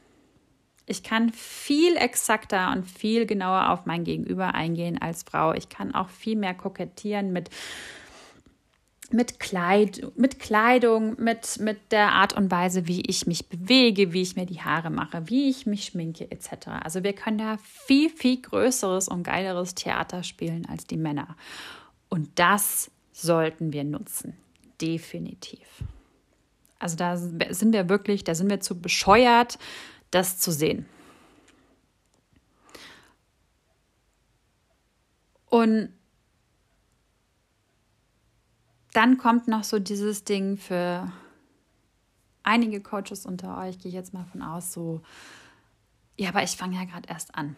Ich 0.87 1.03
kann 1.03 1.33
viel 1.33 1.97
exakter 1.97 2.73
und 2.73 2.85
viel 2.85 3.25
genauer 3.25 3.71
auf 3.71 3.87
mein 3.87 4.05
Gegenüber 4.05 4.55
eingehen 4.55 5.01
als 5.01 5.23
Frau. 5.23 5.55
Ich 5.55 5.69
kann 5.69 5.95
auch 5.95 6.11
viel 6.11 6.37
mehr 6.37 6.53
kokettieren 6.53 7.33
mit, 7.33 7.49
mit, 9.11 9.41
Kleid, 9.41 10.13
mit 10.17 10.41
Kleidung, 10.41 11.19
mit, 11.19 11.59
mit 11.59 11.91
der 11.91 12.13
Art 12.13 12.35
und 12.35 12.51
Weise, 12.51 12.87
wie 12.87 13.01
ich 13.01 13.27
mich 13.27 13.49
bewege, 13.49 14.13
wie 14.13 14.21
ich 14.21 14.37
mir 14.37 14.45
die 14.45 14.61
Haare 14.61 14.91
mache, 14.91 15.31
wie 15.31 15.49
ich 15.49 15.65
mich 15.65 15.87
schminke, 15.87 16.31
etc. 16.31 16.69
Also 16.83 17.03
wir 17.03 17.15
können 17.15 17.39
da 17.39 17.57
viel, 17.63 18.11
viel 18.11 18.43
größeres 18.43 19.09
und 19.09 19.23
geileres 19.23 19.75
Theater 19.75 20.23
spielen 20.23 20.67
als 20.67 20.87
die 20.87 20.99
Männer. 20.99 21.37
Und 22.11 22.29
das 22.35 22.91
sollten 23.15 23.73
wir 23.73 23.85
nutzen. 23.85 24.37
Definitiv. 24.81 25.67
Also 26.79 26.97
da 26.97 27.17
sind 27.17 27.73
wir 27.73 27.89
wirklich, 27.89 28.25
da 28.25 28.35
sind 28.35 28.51
wir 28.51 28.61
zu 28.61 28.79
bescheuert, 28.79 29.59
das 30.11 30.39
zu 30.39 30.53
sehen. 30.53 30.87
Und 35.49 35.91
dann 38.93 39.17
kommt 39.17 39.49
noch 39.49 39.65
so 39.65 39.79
dieses 39.79 40.25
Ding 40.25 40.57
für 40.57 41.11
einige 42.43 42.83
Coaches 42.83 43.25
unter 43.25 43.57
euch, 43.59 43.79
gehe 43.79 43.89
ich 43.89 43.95
jetzt 43.95 44.13
mal 44.13 44.25
von 44.25 44.43
aus, 44.43 44.73
so 44.73 45.01
ja, 46.17 46.29
aber 46.29 46.43
ich 46.43 46.57
fange 46.57 46.77
ja 46.77 46.85
gerade 46.85 47.09
erst 47.09 47.35
an. 47.35 47.57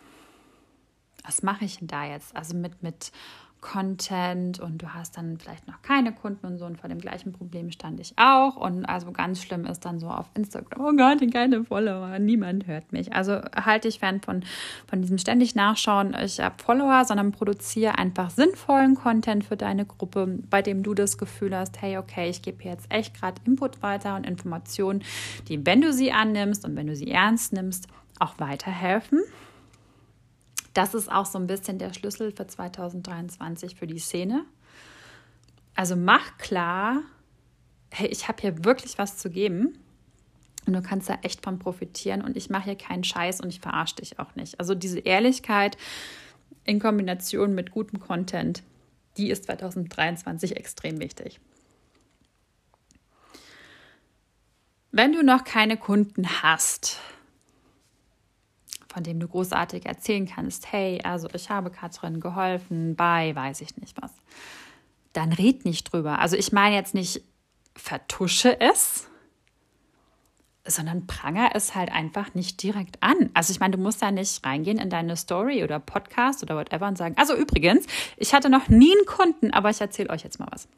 Was 1.27 1.43
mache 1.43 1.65
ich 1.65 1.79
denn 1.79 1.89
da 1.89 2.07
jetzt? 2.07 2.35
Also 2.37 2.57
mit, 2.57 2.83
mit 2.83 3.13
Content 3.61 4.61
und 4.61 4.81
du 4.81 4.95
hast 4.95 5.17
dann 5.17 5.39
vielleicht 5.39 5.67
noch 5.67 5.83
keine 5.83 6.13
Kunden 6.13 6.47
und 6.47 6.59
so 6.59 6.67
und 6.67 6.79
vor 6.79 6.89
dem 6.89 7.01
gleichen 7.01 7.33
Problem 7.33 7.73
stand 7.73 7.99
ich 7.99 8.13
auch 8.17 8.55
und 8.55 8.85
also 8.85 9.11
ganz 9.11 9.43
schlimm 9.43 9.65
ist 9.65 9.85
dann 9.85 9.99
so 9.99 10.09
auf 10.09 10.27
Instagram, 10.35 10.85
oh 10.85 10.93
Gott, 10.97 11.33
keine 11.33 11.65
Follower, 11.65 12.19
niemand 12.21 12.69
hört 12.69 12.93
mich. 12.93 13.13
Also 13.13 13.41
halte 13.57 13.89
ich 13.89 13.99
fern 13.99 14.21
von, 14.21 14.45
von 14.87 15.03
diesem 15.03 15.19
ständig 15.19 15.57
Nachschauen, 15.57 16.15
ich 16.23 16.39
habe 16.39 16.63
Follower, 16.63 17.05
sondern 17.05 17.33
produziere 17.33 17.99
einfach 17.99 18.31
sinnvollen 18.31 18.95
Content 18.95 19.45
für 19.45 19.57
deine 19.57 19.85
Gruppe, 19.85 20.39
bei 20.49 20.63
dem 20.63 20.85
du 20.85 20.95
das 20.95 21.19
Gefühl 21.19 21.57
hast, 21.57 21.83
hey, 21.83 21.99
okay, 21.99 22.29
ich 22.29 22.43
gebe 22.43 22.63
jetzt 22.63 22.87
echt 22.91 23.19
gerade 23.19 23.41
Input 23.47 23.83
weiter 23.83 24.15
und 24.15 24.25
Informationen, 24.25 25.03
die, 25.49 25.67
wenn 25.67 25.81
du 25.81 25.93
sie 25.93 26.13
annimmst 26.13 26.65
und 26.65 26.77
wenn 26.77 26.87
du 26.87 26.95
sie 26.95 27.11
ernst 27.11 27.53
nimmst, 27.53 27.89
auch 28.21 28.39
weiterhelfen 28.39 29.21
das 30.77 30.95
ist 30.95 31.11
auch 31.11 31.27
so 31.27 31.39
ein 31.39 31.47
bisschen 31.47 31.79
der 31.79 31.95
Schlüssel 31.95 32.33
für 32.33 32.47
2023 32.47 33.77
für 33.77 33.87
die 33.87 33.99
Szene. 33.99 34.45
Also 35.75 35.97
mach 35.97 36.37
klar, 36.39 37.03
hey, 37.91 38.09
ich 38.09 38.29
habe 38.29 38.41
hier 38.41 38.65
wirklich 38.65 38.99
was 38.99 39.17
zu 39.17 39.31
geben. 39.31 39.79
Und 40.67 40.73
du 40.73 40.83
kannst 40.83 41.09
da 41.09 41.19
echt 41.23 41.45
von 41.45 41.59
profitieren. 41.59 42.23
Und 42.23 42.37
ich 42.37 42.51
mache 42.51 42.65
hier 42.65 42.77
keinen 42.77 43.05
Scheiß 43.05 43.41
und 43.41 43.49
ich 43.49 43.61
verarsche 43.61 43.97
dich 43.97 44.19
auch 44.19 44.35
nicht. 44.35 44.59
Also 44.59 44.75
diese 44.75 44.99
Ehrlichkeit 44.99 45.77
in 46.65 46.81
Kombination 46.81 47.55
mit 47.55 47.71
gutem 47.71 48.01
Content, 48.01 48.63
die 49.17 49.31
ist 49.31 49.45
2023 49.45 50.57
extrem 50.57 51.01
wichtig. 51.01 51.41
Wenn 54.91 55.13
du 55.13 55.23
noch 55.23 55.45
keine 55.45 55.77
Kunden 55.77 56.43
hast, 56.43 56.99
von 58.97 59.03
dem 59.03 59.21
du 59.21 59.29
großartig 59.29 59.85
erzählen 59.85 60.27
kannst, 60.27 60.73
hey, 60.73 61.03
also 61.05 61.29
ich 61.35 61.51
habe 61.51 61.69
Katrin 61.69 62.19
geholfen 62.19 62.97
bei, 62.97 63.37
weiß 63.37 63.61
ich 63.61 63.77
nicht 63.77 64.01
was, 64.01 64.11
dann 65.13 65.35
red 65.35 65.67
nicht 65.67 65.93
drüber. 65.93 66.19
Also 66.19 66.35
ich 66.35 66.51
meine 66.51 66.77
jetzt 66.77 66.95
nicht 66.95 67.21
vertusche 67.75 68.59
es, 68.59 69.07
sondern 70.67 71.07
pranger 71.07 71.51
es 71.53 71.75
halt 71.75 71.93
einfach 71.93 72.33
nicht 72.33 72.63
direkt 72.63 73.03
an. 73.03 73.29
Also 73.35 73.51
ich 73.51 73.61
meine, 73.61 73.77
du 73.77 73.83
musst 73.83 74.01
da 74.01 74.11
nicht 74.11 74.43
reingehen 74.47 74.79
in 74.79 74.89
deine 74.89 75.19
Story 75.19 75.63
oder 75.63 75.79
Podcast 75.79 76.43
oder 76.43 76.57
whatever 76.57 76.89
und 76.89 76.97
sagen, 76.97 77.19
also 77.19 77.37
übrigens, 77.37 77.85
ich 78.17 78.33
hatte 78.33 78.49
noch 78.49 78.69
nie 78.69 78.97
einen 78.97 79.05
Kunden, 79.05 79.51
aber 79.51 79.69
ich 79.69 79.81
erzähle 79.83 80.09
euch 80.09 80.23
jetzt 80.23 80.41
mal 80.41 80.49
was. 80.51 80.69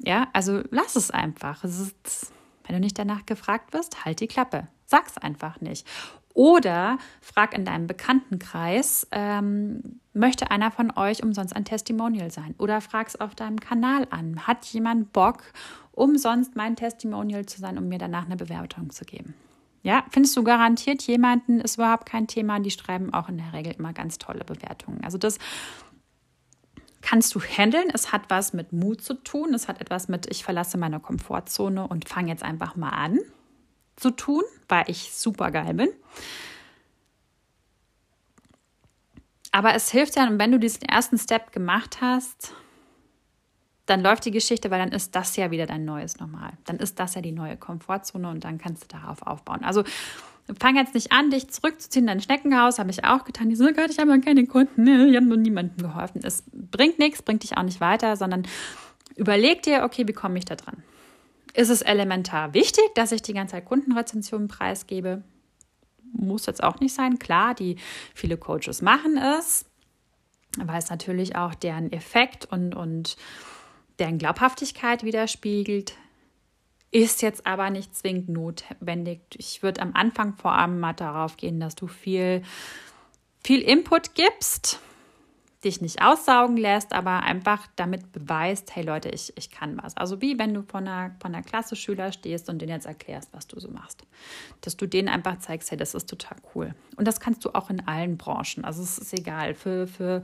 Ja, 0.00 0.28
also 0.34 0.62
lass 0.68 0.94
es 0.94 1.10
einfach. 1.10 1.64
Es 1.64 1.80
ist, 1.80 2.34
wenn 2.66 2.74
du 2.74 2.80
nicht 2.80 2.98
danach 2.98 3.26
gefragt 3.26 3.72
wirst, 3.72 4.04
halt 4.04 4.20
die 4.20 4.26
Klappe. 4.26 4.68
Sag's 4.84 5.18
einfach 5.18 5.60
nicht. 5.60 5.86
Oder 6.34 6.98
frag 7.22 7.56
in 7.56 7.64
deinem 7.64 7.86
Bekanntenkreis, 7.86 9.06
ähm, 9.10 10.00
möchte 10.12 10.50
einer 10.50 10.70
von 10.70 10.92
euch 10.94 11.22
umsonst 11.22 11.56
ein 11.56 11.64
Testimonial 11.64 12.30
sein? 12.30 12.54
Oder 12.58 12.82
frag 12.82 13.08
es 13.08 13.18
auf 13.18 13.34
deinem 13.34 13.58
Kanal 13.58 14.06
an. 14.10 14.46
Hat 14.46 14.66
jemand 14.66 15.14
Bock, 15.14 15.44
umsonst 15.92 16.54
mein 16.54 16.76
Testimonial 16.76 17.46
zu 17.46 17.58
sein, 17.58 17.78
um 17.78 17.88
mir 17.88 17.98
danach 17.98 18.26
eine 18.26 18.36
Bewertung 18.36 18.90
zu 18.90 19.06
geben? 19.06 19.34
Ja, 19.82 20.04
findest 20.10 20.36
du 20.36 20.42
garantiert 20.42 21.02
jemanden, 21.04 21.60
ist 21.60 21.76
überhaupt 21.76 22.06
kein 22.06 22.26
Thema. 22.26 22.60
Die 22.60 22.70
schreiben 22.70 23.14
auch 23.14 23.28
in 23.28 23.38
der 23.38 23.52
Regel 23.52 23.72
immer 23.72 23.92
ganz 23.92 24.18
tolle 24.18 24.44
Bewertungen. 24.44 25.02
Also 25.04 25.16
das 25.16 25.38
kannst 27.06 27.36
du 27.36 27.40
handeln. 27.40 27.88
Es 27.94 28.10
hat 28.10 28.22
was 28.30 28.52
mit 28.52 28.72
Mut 28.72 29.00
zu 29.00 29.14
tun. 29.14 29.54
Es 29.54 29.68
hat 29.68 29.80
etwas 29.80 30.08
mit, 30.08 30.28
ich 30.28 30.42
verlasse 30.42 30.76
meine 30.76 30.98
Komfortzone 30.98 31.86
und 31.86 32.08
fange 32.08 32.30
jetzt 32.30 32.42
einfach 32.42 32.74
mal 32.74 32.90
an 32.90 33.20
zu 33.94 34.10
tun, 34.10 34.42
weil 34.68 34.84
ich 34.88 35.12
super 35.12 35.52
geil 35.52 35.74
bin. 35.74 35.88
Aber 39.52 39.74
es 39.74 39.90
hilft 39.92 40.16
ja, 40.16 40.28
wenn 40.28 40.50
du 40.50 40.58
diesen 40.58 40.82
ersten 40.82 41.16
Step 41.16 41.52
gemacht 41.52 42.00
hast, 42.00 42.52
dann 43.86 44.02
läuft 44.02 44.24
die 44.24 44.32
Geschichte, 44.32 44.72
weil 44.72 44.80
dann 44.80 44.90
ist 44.90 45.14
das 45.14 45.36
ja 45.36 45.52
wieder 45.52 45.66
dein 45.66 45.84
neues 45.84 46.18
Normal. 46.18 46.54
Dann 46.64 46.78
ist 46.78 46.98
das 46.98 47.14
ja 47.14 47.22
die 47.22 47.30
neue 47.30 47.56
Komfortzone 47.56 48.28
und 48.28 48.42
dann 48.42 48.58
kannst 48.58 48.82
du 48.82 48.88
darauf 48.88 49.22
aufbauen. 49.22 49.62
Also 49.62 49.84
fang 50.58 50.76
jetzt 50.76 50.94
nicht 50.94 51.12
an, 51.12 51.30
dich 51.30 51.48
zurückzuziehen 51.48 52.04
in 52.04 52.06
dein 52.06 52.20
Schneckenhaus. 52.20 52.78
Habe 52.78 52.90
ich 52.90 53.04
auch 53.04 53.24
getan. 53.24 53.48
Die 53.48 53.56
so, 53.56 53.64
oh 53.64 53.72
Gott, 53.72 53.90
ich 53.90 53.98
habe 53.98 54.10
ja 54.10 54.18
keine 54.18 54.46
Kunden. 54.46 54.86
Ich 54.86 55.16
habe 55.16 55.26
nur 55.26 55.36
niemandem 55.36 55.78
geholfen. 55.78 56.20
Es 56.24 56.44
bringt 56.52 56.98
nichts, 56.98 57.22
bringt 57.22 57.42
dich 57.42 57.56
auch 57.56 57.62
nicht 57.62 57.80
weiter, 57.80 58.16
sondern 58.16 58.46
überleg 59.16 59.62
dir, 59.62 59.82
okay, 59.84 60.06
wie 60.06 60.12
komme 60.12 60.38
ich 60.38 60.44
da 60.44 60.54
dran? 60.54 60.82
Ist 61.54 61.70
es 61.70 61.82
elementar 61.82 62.54
wichtig, 62.54 62.84
dass 62.94 63.12
ich 63.12 63.22
die 63.22 63.32
ganze 63.32 63.52
Zeit 63.52 63.64
Kundenrezensionen 63.64 64.46
preisgebe? 64.46 65.22
Muss 66.12 66.46
jetzt 66.46 66.62
auch 66.62 66.80
nicht 66.80 66.94
sein. 66.94 67.18
Klar, 67.18 67.54
die 67.54 67.76
viele 68.14 68.36
Coaches 68.36 68.82
machen 68.82 69.16
es, 69.16 69.64
weil 70.58 70.78
es 70.78 70.90
natürlich 70.90 71.34
auch 71.34 71.54
deren 71.54 71.92
Effekt 71.92 72.44
und, 72.44 72.74
und 72.74 73.16
deren 73.98 74.18
Glaubhaftigkeit 74.18 75.02
widerspiegelt. 75.02 75.94
Ist 76.90 77.22
jetzt 77.22 77.46
aber 77.46 77.70
nicht 77.70 77.96
zwingend 77.96 78.28
notwendig. 78.28 79.20
Ich 79.36 79.62
würde 79.62 79.82
am 79.82 79.92
Anfang 79.94 80.34
vor 80.36 80.52
allem 80.52 80.78
mal 80.78 80.92
darauf 80.92 81.36
gehen, 81.36 81.60
dass 81.60 81.74
du 81.74 81.88
viel, 81.88 82.42
viel 83.42 83.60
Input 83.60 84.14
gibst, 84.14 84.80
dich 85.64 85.80
nicht 85.80 86.00
aussaugen 86.00 86.56
lässt, 86.56 86.92
aber 86.92 87.22
einfach 87.22 87.66
damit 87.76 88.12
beweist, 88.12 88.74
hey 88.74 88.84
Leute, 88.84 89.08
ich, 89.08 89.32
ich 89.36 89.50
kann 89.50 89.78
was. 89.82 89.96
Also 89.96 90.20
wie 90.22 90.38
wenn 90.38 90.54
du 90.54 90.62
von 90.62 90.86
einer, 90.86 91.14
von 91.20 91.34
einer 91.34 91.42
Klasse 91.42 91.76
Schüler 91.76 92.12
stehst 92.12 92.48
und 92.48 92.60
denen 92.60 92.72
jetzt 92.72 92.86
erklärst, 92.86 93.32
was 93.32 93.46
du 93.48 93.58
so 93.58 93.68
machst. 93.68 94.04
Dass 94.60 94.76
du 94.76 94.86
denen 94.86 95.08
einfach 95.08 95.38
zeigst, 95.40 95.70
hey, 95.70 95.76
das 95.76 95.94
ist 95.94 96.08
total 96.08 96.38
cool. 96.54 96.74
Und 96.96 97.08
das 97.08 97.20
kannst 97.20 97.44
du 97.44 97.50
auch 97.50 97.68
in 97.68 97.86
allen 97.86 98.16
Branchen. 98.16 98.64
Also 98.64 98.82
es 98.82 98.98
ist 98.98 99.12
egal. 99.12 99.54
Für, 99.54 99.86
für 99.86 100.22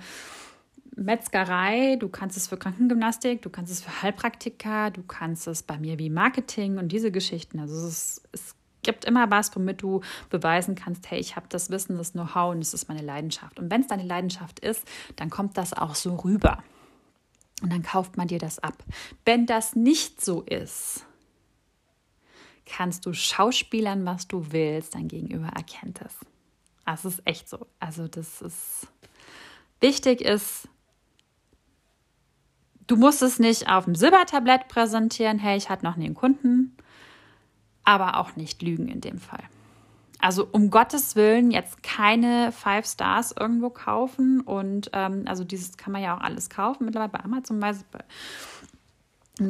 Metzgerei, 0.94 1.96
du 1.96 2.08
kannst 2.08 2.36
es 2.36 2.48
für 2.48 2.56
Krankengymnastik, 2.56 3.42
du 3.42 3.50
kannst 3.50 3.72
es 3.72 3.82
für 3.82 4.02
Heilpraktika, 4.02 4.90
du 4.90 5.02
kannst 5.02 5.46
es 5.46 5.62
bei 5.62 5.78
mir 5.78 5.98
wie 5.98 6.10
Marketing 6.10 6.78
und 6.78 6.88
diese 6.88 7.10
Geschichten. 7.10 7.58
Also 7.60 7.74
es, 7.74 7.84
ist, 7.84 8.28
es 8.32 8.54
gibt 8.82 9.04
immer 9.04 9.30
was, 9.30 9.54
womit 9.56 9.82
du 9.82 10.02
beweisen 10.28 10.74
kannst, 10.74 11.10
hey, 11.10 11.18
ich 11.18 11.34
habe 11.36 11.46
das 11.48 11.70
Wissen, 11.70 11.96
das 11.96 12.12
Know-how 12.12 12.54
und 12.54 12.60
es 12.60 12.74
ist 12.74 12.88
meine 12.88 13.02
Leidenschaft. 13.02 13.58
Und 13.58 13.70
wenn 13.70 13.80
es 13.80 13.86
deine 13.86 14.04
Leidenschaft 14.04 14.60
ist, 14.60 14.86
dann 15.16 15.30
kommt 15.30 15.56
das 15.56 15.72
auch 15.72 15.94
so 15.94 16.14
rüber. 16.16 16.62
Und 17.62 17.72
dann 17.72 17.82
kauft 17.82 18.16
man 18.16 18.28
dir 18.28 18.38
das 18.38 18.58
ab. 18.58 18.84
Wenn 19.24 19.46
das 19.46 19.76
nicht 19.76 20.22
so 20.22 20.42
ist, 20.42 21.06
kannst 22.66 23.06
du 23.06 23.12
schauspielern, 23.12 24.04
was 24.04 24.28
du 24.28 24.52
willst, 24.52 24.94
dein 24.94 25.08
Gegenüber 25.08 25.48
erkennt 25.48 26.00
es. 26.02 26.16
Das 26.84 27.04
ist 27.04 27.22
echt 27.24 27.48
so. 27.48 27.66
Also 27.78 28.08
das 28.08 28.42
ist 28.42 28.88
wichtig 29.80 30.20
ist, 30.20 30.68
du 32.86 32.96
musst 32.96 33.22
es 33.22 33.38
nicht 33.38 33.68
auf 33.68 33.84
dem 33.84 33.94
Silbertablett 33.94 34.68
präsentieren, 34.68 35.38
hey, 35.38 35.56
ich 35.56 35.68
hatte 35.68 35.84
noch 35.84 35.96
nie 35.96 36.06
einen 36.06 36.14
Kunden, 36.14 36.76
aber 37.84 38.18
auch 38.18 38.36
nicht 38.36 38.62
lügen 38.62 38.88
in 38.88 39.00
dem 39.00 39.18
Fall. 39.18 39.42
Also 40.20 40.46
um 40.52 40.70
Gottes 40.70 41.16
Willen 41.16 41.50
jetzt 41.50 41.82
keine 41.82 42.52
Five 42.52 42.86
Stars 42.86 43.34
irgendwo 43.38 43.70
kaufen 43.70 44.40
und 44.40 44.90
ähm, 44.92 45.24
also 45.26 45.42
dieses 45.42 45.76
kann 45.76 45.92
man 45.92 46.00
ja 46.00 46.16
auch 46.16 46.20
alles 46.20 46.48
kaufen 46.48 46.84
mittlerweile 46.84 47.10
bei 47.10 47.24
Amazon 47.24 47.58
Beispiel. 47.58 48.04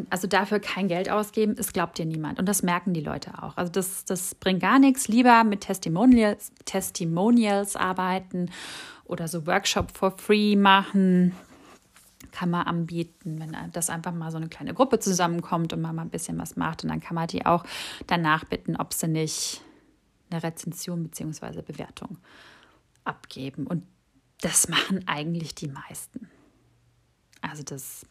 Also 0.09 0.29
dafür 0.29 0.61
kein 0.61 0.88
Geld 0.88 1.11
ausgeben, 1.11 1.57
es 1.59 1.75
glaubt 1.75 1.99
dir 1.99 2.07
niemand. 2.07 2.38
Und 2.38 2.49
das 2.49 2.62
merken 2.62 2.95
die 2.95 3.03
Leute 3.03 3.42
auch. 3.42 3.57
Also 3.59 3.71
das, 3.71 4.07
das 4.07 4.35
bringt 4.35 4.62
gar 4.62 4.79
nichts. 4.79 5.09
Lieber 5.09 5.45
mit 5.45 5.62
Testimonials, 5.62 6.53
Testimonials 6.64 7.77
arbeiten 7.77 8.51
oder 9.05 9.29
so 9.29 9.47
Workshop 9.47 9.90
for 9.90 10.12
free 10.12 10.57
machen 10.57 11.35
kann 12.33 12.51
man 12.51 12.66
anbieten, 12.66 13.38
wenn 13.38 13.55
das 13.73 13.90
einfach 13.90 14.12
mal 14.12 14.31
so 14.31 14.38
eine 14.38 14.49
kleine 14.49 14.75
Gruppe 14.75 14.99
zusammenkommt 14.99 15.73
und 15.73 15.81
man 15.81 15.95
mal 15.95 16.03
ein 16.03 16.11
bisschen 16.11 16.38
was 16.38 16.57
macht. 16.57 16.83
Und 16.83 16.90
dann 16.90 17.01
kann 17.01 17.14
man 17.14 17.29
die 17.29 17.47
auch 17.47 17.64
danach 18.07 18.45
bitten, 18.45 18.77
ob 18.77 18.92
sie 18.92 19.07
nicht 19.07 19.61
eine 20.31 20.42
Rezension 20.42 21.05
bzw. 21.05 21.62
Bewertung 21.62 22.18
abgeben. 23.05 23.66
Und 23.66 23.87
das 24.40 24.68
machen 24.68 25.07
eigentlich 25.07 25.55
die 25.55 25.68
meisten. 25.68 26.29
Also 27.42 27.62
das 27.62 28.07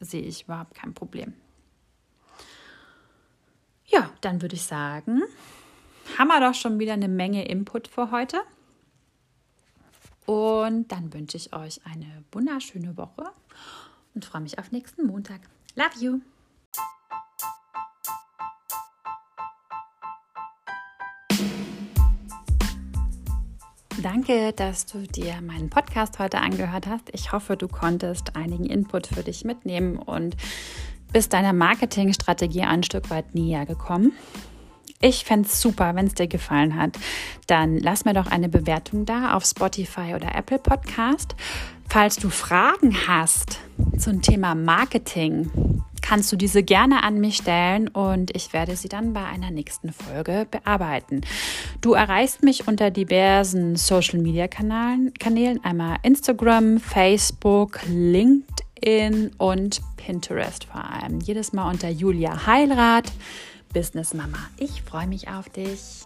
sehe 0.00 0.22
ich 0.22 0.44
überhaupt 0.44 0.74
kein 0.74 0.94
Problem. 0.94 1.34
Ja, 3.86 4.10
dann 4.20 4.42
würde 4.42 4.56
ich 4.56 4.64
sagen, 4.64 5.22
haben 6.18 6.28
wir 6.28 6.40
doch 6.40 6.54
schon 6.54 6.78
wieder 6.78 6.94
eine 6.94 7.08
Menge 7.08 7.46
Input 7.46 7.86
für 7.86 8.10
heute. 8.10 8.38
Und 10.26 10.90
dann 10.90 11.12
wünsche 11.12 11.36
ich 11.36 11.54
euch 11.54 11.80
eine 11.86 12.24
wunderschöne 12.32 12.96
Woche 12.96 13.30
und 14.14 14.24
freue 14.24 14.42
mich 14.42 14.58
auf 14.58 14.72
nächsten 14.72 15.06
Montag. 15.06 15.40
Love 15.76 15.98
you! 16.00 16.20
Danke, 24.02 24.52
dass 24.52 24.86
du 24.86 24.98
dir 25.06 25.40
meinen 25.40 25.70
Podcast 25.70 26.18
heute 26.18 26.38
angehört 26.38 26.86
hast. 26.86 27.08
Ich 27.12 27.32
hoffe, 27.32 27.56
du 27.56 27.66
konntest 27.66 28.36
einigen 28.36 28.66
Input 28.66 29.06
für 29.06 29.22
dich 29.22 29.44
mitnehmen 29.44 29.96
und 29.96 30.36
bist 31.12 31.32
deiner 31.32 31.52
Marketingstrategie 31.52 32.62
ein 32.62 32.82
Stück 32.82 33.10
weit 33.10 33.34
näher 33.34 33.64
gekommen. 33.64 34.12
Ich 35.00 35.24
fände 35.24 35.46
es 35.48 35.60
super, 35.60 35.94
wenn 35.94 36.06
es 36.06 36.14
dir 36.14 36.26
gefallen 36.26 36.76
hat. 36.76 36.98
Dann 37.46 37.78
lass 37.78 38.04
mir 38.04 38.14
doch 38.14 38.26
eine 38.26 38.48
Bewertung 38.48 39.04
da 39.04 39.34
auf 39.34 39.44
Spotify 39.44 40.14
oder 40.14 40.34
Apple 40.34 40.58
Podcast. 40.58 41.34
Falls 41.88 42.16
du 42.16 42.30
Fragen 42.30 43.06
hast 43.06 43.60
zum 43.98 44.22
Thema 44.22 44.54
Marketing, 44.54 45.50
kannst 46.02 46.32
du 46.32 46.36
diese 46.36 46.62
gerne 46.62 47.02
an 47.02 47.20
mich 47.20 47.36
stellen 47.36 47.88
und 47.88 48.34
ich 48.34 48.52
werde 48.52 48.76
sie 48.76 48.88
dann 48.88 49.12
bei 49.12 49.24
einer 49.24 49.50
nächsten 49.50 49.92
Folge 49.92 50.46
bearbeiten. 50.50 51.20
Du 51.80 51.92
erreichst 51.92 52.42
mich 52.42 52.66
unter 52.66 52.90
diversen 52.90 53.76
Social 53.76 54.20
Media 54.20 54.48
Kanälen, 54.48 55.64
einmal 55.64 55.98
Instagram, 56.02 56.78
Facebook, 56.78 57.80
LinkedIn 57.88 59.32
und 59.38 59.80
Pinterest 59.96 60.64
vor 60.64 60.84
allem. 60.84 61.20
Jedes 61.20 61.52
Mal 61.52 61.70
unter 61.70 61.88
Julia 61.88 62.46
Heilrath, 62.46 63.12
Business 63.72 64.14
Mama. 64.14 64.38
Ich 64.56 64.82
freue 64.82 65.06
mich 65.06 65.28
auf 65.28 65.48
dich. 65.48 66.05